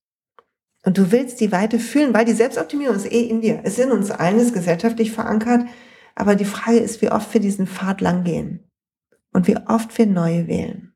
Und 0.83 0.97
du 0.97 1.12
willst 1.12 1.39
die 1.41 1.51
Weite 1.51 1.77
fühlen, 1.77 2.13
weil 2.13 2.25
die 2.25 2.33
Selbstoptimierung 2.33 2.95
ist 2.95 3.12
eh 3.12 3.27
in 3.27 3.41
dir. 3.41 3.62
Es 3.63 3.77
ist 3.77 3.85
in 3.85 3.91
uns 3.91 4.12
allen, 4.12 4.39
ist 4.39 4.53
gesellschaftlich 4.53 5.12
verankert. 5.12 5.65
Aber 6.15 6.35
die 6.35 6.45
Frage 6.45 6.79
ist, 6.79 7.01
wie 7.01 7.12
oft 7.12 7.33
wir 7.33 7.41
diesen 7.41 7.67
Pfad 7.67 8.01
langgehen. 8.01 8.65
und 9.31 9.47
wie 9.47 9.57
oft 9.57 9.95
wir 9.97 10.07
neu 10.07 10.47
wählen. 10.47 10.88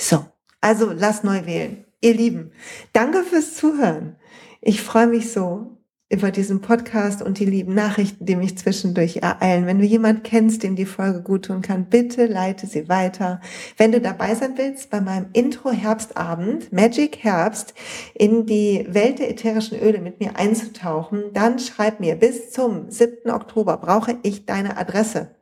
So, 0.00 0.24
also 0.60 0.92
lass 0.92 1.24
neu 1.24 1.44
wählen. 1.44 1.84
Ihr 2.00 2.14
Lieben, 2.14 2.52
danke 2.92 3.24
fürs 3.24 3.56
Zuhören. 3.56 4.14
Ich 4.60 4.80
freue 4.80 5.08
mich 5.08 5.32
so, 5.32 5.78
über 6.08 6.30
diesen 6.30 6.60
Podcast 6.60 7.20
und 7.20 7.38
die 7.38 7.44
lieben 7.44 7.74
Nachrichten, 7.74 8.24
die 8.24 8.36
mich 8.36 8.56
zwischendurch 8.56 9.18
ereilen. 9.18 9.66
Wenn 9.66 9.80
du 9.80 9.84
jemand 9.84 10.24
kennst, 10.24 10.62
dem 10.62 10.74
die 10.74 10.86
Folge 10.86 11.20
gut 11.20 11.46
tun 11.46 11.60
kann, 11.60 11.86
bitte 11.90 12.26
leite 12.26 12.66
sie 12.66 12.88
weiter. 12.88 13.40
Wenn 13.76 13.92
du 13.92 14.00
dabei 14.00 14.34
sein 14.34 14.54
willst 14.56 14.88
bei 14.88 15.00
meinem 15.00 15.26
Intro 15.32 15.70
Herbstabend, 15.70 16.72
Magic 16.72 17.18
Herbst, 17.24 17.74
in 18.14 18.46
die 18.46 18.86
Welt 18.88 19.18
der 19.18 19.30
ätherischen 19.30 19.78
Öle 19.80 20.00
mit 20.00 20.20
mir 20.20 20.36
einzutauchen, 20.36 21.24
dann 21.34 21.58
schreib 21.58 22.00
mir 22.00 22.14
bis 22.14 22.52
zum 22.52 22.88
7. 22.90 23.30
Oktober 23.30 23.76
brauche 23.76 24.16
ich 24.22 24.46
deine 24.46 24.78
Adresse 24.78 25.37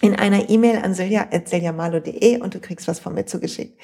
in 0.00 0.14
einer 0.14 0.50
E-Mail 0.50 0.78
an 0.78 0.94
silja.siljamalo.de 0.94 2.40
und 2.40 2.54
du 2.54 2.60
kriegst 2.60 2.88
was 2.88 2.98
von 2.98 3.14
mir 3.14 3.26
zugeschickt. 3.26 3.78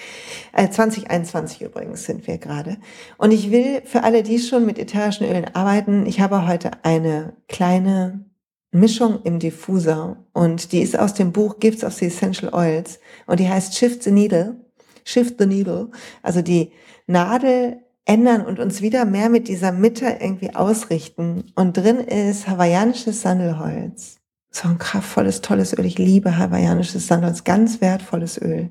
Äh, 0.52 0.70
2021 0.70 1.62
übrigens 1.62 2.04
sind 2.04 2.26
wir 2.26 2.38
gerade. 2.38 2.76
Und 3.18 3.32
ich 3.32 3.50
will 3.50 3.82
für 3.84 4.02
alle, 4.02 4.22
die 4.22 4.38
schon 4.38 4.66
mit 4.66 4.78
ätherischen 4.78 5.26
Ölen 5.26 5.46
arbeiten, 5.54 6.06
ich 6.06 6.20
habe 6.20 6.46
heute 6.46 6.70
eine 6.84 7.34
kleine 7.48 8.24
Mischung 8.72 9.20
im 9.24 9.38
Diffuser 9.38 10.24
und 10.32 10.72
die 10.72 10.80
ist 10.80 10.98
aus 10.98 11.14
dem 11.14 11.32
Buch 11.32 11.58
Gifts 11.58 11.82
of 11.82 11.94
the 11.94 12.06
Essential 12.06 12.54
Oils 12.54 13.00
und 13.26 13.40
die 13.40 13.48
heißt 13.48 13.76
Shift 13.76 14.04
the 14.04 14.12
Needle. 14.12 14.56
Shift 15.04 15.36
the 15.38 15.46
Needle. 15.46 15.90
Also 16.22 16.40
die 16.40 16.72
Nadel 17.06 17.78
ändern 18.04 18.44
und 18.46 18.60
uns 18.60 18.80
wieder 18.80 19.04
mehr 19.04 19.28
mit 19.28 19.48
dieser 19.48 19.72
Mitte 19.72 20.18
irgendwie 20.20 20.54
ausrichten. 20.54 21.44
Und 21.56 21.76
drin 21.76 21.98
ist 21.98 22.48
hawaiianisches 22.48 23.22
Sandelholz 23.22 24.19
so 24.50 24.68
ein 24.68 24.78
kraftvolles, 24.78 25.40
tolles 25.40 25.76
Öl. 25.76 25.86
Ich 25.86 25.98
liebe 25.98 26.36
hawaiianisches 26.36 27.06
Sandals, 27.06 27.44
ganz 27.44 27.80
wertvolles 27.80 28.40
Öl. 28.40 28.70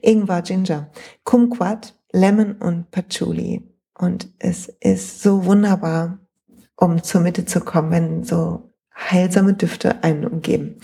Ingwer, 0.00 0.42
Ginger, 0.42 0.90
Kumquat, 1.24 1.94
Lemon 2.12 2.52
und 2.52 2.90
Patchouli. 2.90 3.68
Und 3.98 4.28
es 4.38 4.68
ist 4.80 5.22
so 5.22 5.44
wunderbar, 5.44 6.18
um 6.76 7.02
zur 7.02 7.20
Mitte 7.20 7.44
zu 7.44 7.60
kommen, 7.60 7.90
wenn 7.90 8.24
so 8.24 8.70
heilsame 8.96 9.54
Düfte 9.54 10.02
einen 10.02 10.26
umgeben. 10.26 10.78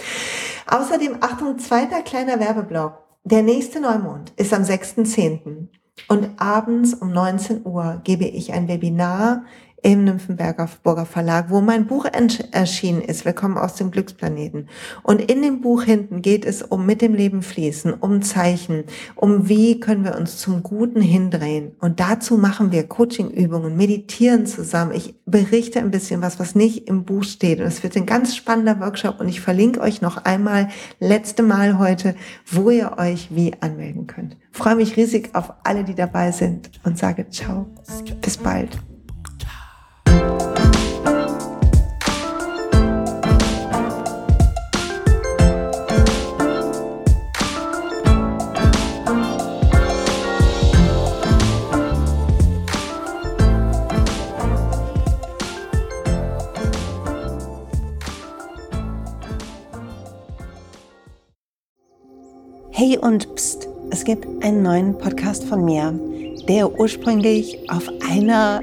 Außerdem, 0.66 1.16
Achtung, 1.20 1.58
zweiter 1.58 2.02
kleiner 2.02 2.38
Werbeblock. 2.38 3.02
Der 3.24 3.42
nächste 3.42 3.80
Neumond 3.80 4.32
ist 4.36 4.52
am 4.52 4.62
6.10. 4.62 5.68
Und 6.06 6.40
abends 6.40 6.94
um 6.94 7.12
19 7.12 7.66
Uhr 7.66 8.00
gebe 8.04 8.24
ich 8.24 8.52
ein 8.52 8.68
Webinar 8.68 9.44
im 9.82 10.04
Nymphenberger 10.04 10.68
Burger 10.82 11.06
Verlag, 11.06 11.50
wo 11.50 11.60
mein 11.60 11.86
Buch 11.86 12.06
erschienen 12.52 13.00
ist, 13.02 13.24
Willkommen 13.24 13.58
aus 13.58 13.74
dem 13.74 13.90
Glücksplaneten. 13.90 14.68
Und 15.02 15.30
in 15.30 15.42
dem 15.42 15.60
Buch 15.60 15.82
hinten 15.82 16.22
geht 16.22 16.44
es 16.44 16.62
um 16.62 16.84
mit 16.86 17.00
dem 17.00 17.14
Leben 17.14 17.42
fließen, 17.42 17.94
um 17.94 18.22
Zeichen, 18.22 18.84
um 19.14 19.48
wie 19.48 19.78
können 19.80 20.04
wir 20.04 20.16
uns 20.16 20.38
zum 20.38 20.62
Guten 20.62 21.00
hindrehen. 21.00 21.72
Und 21.80 22.00
dazu 22.00 22.36
machen 22.36 22.72
wir 22.72 22.88
Coachingübungen, 22.88 23.76
meditieren 23.76 24.46
zusammen. 24.46 24.92
Ich 24.94 25.14
berichte 25.26 25.78
ein 25.78 25.90
bisschen 25.90 26.22
was, 26.22 26.38
was 26.38 26.54
nicht 26.54 26.88
im 26.88 27.04
Buch 27.04 27.24
steht. 27.24 27.60
Und 27.60 27.66
es 27.66 27.82
wird 27.82 27.96
ein 27.96 28.06
ganz 28.06 28.34
spannender 28.34 28.80
Workshop 28.80 29.20
und 29.20 29.28
ich 29.28 29.40
verlinke 29.40 29.80
euch 29.80 30.02
noch 30.02 30.24
einmal, 30.24 30.68
letzte 30.98 31.42
Mal 31.42 31.78
heute, 31.78 32.14
wo 32.46 32.70
ihr 32.70 32.96
euch 32.98 33.28
wie 33.30 33.52
anmelden 33.60 34.06
könnt. 34.06 34.36
Ich 34.52 34.58
freue 34.58 34.76
mich 34.76 34.96
riesig 34.96 35.30
auf 35.34 35.52
alle, 35.62 35.84
die 35.84 35.94
dabei 35.94 36.32
sind 36.32 36.70
und 36.84 36.98
sage 36.98 37.28
ciao. 37.30 37.66
Bis 38.20 38.36
bald. 38.36 38.78
Hey 62.80 62.96
und 62.96 63.34
pst, 63.34 63.66
es 63.90 64.04
gibt 64.04 64.24
einen 64.44 64.62
neuen 64.62 64.96
Podcast 64.96 65.42
von 65.42 65.64
mir, 65.64 65.92
der 66.48 66.78
ursprünglich 66.78 67.68
auf 67.68 67.90
einer 68.08 68.62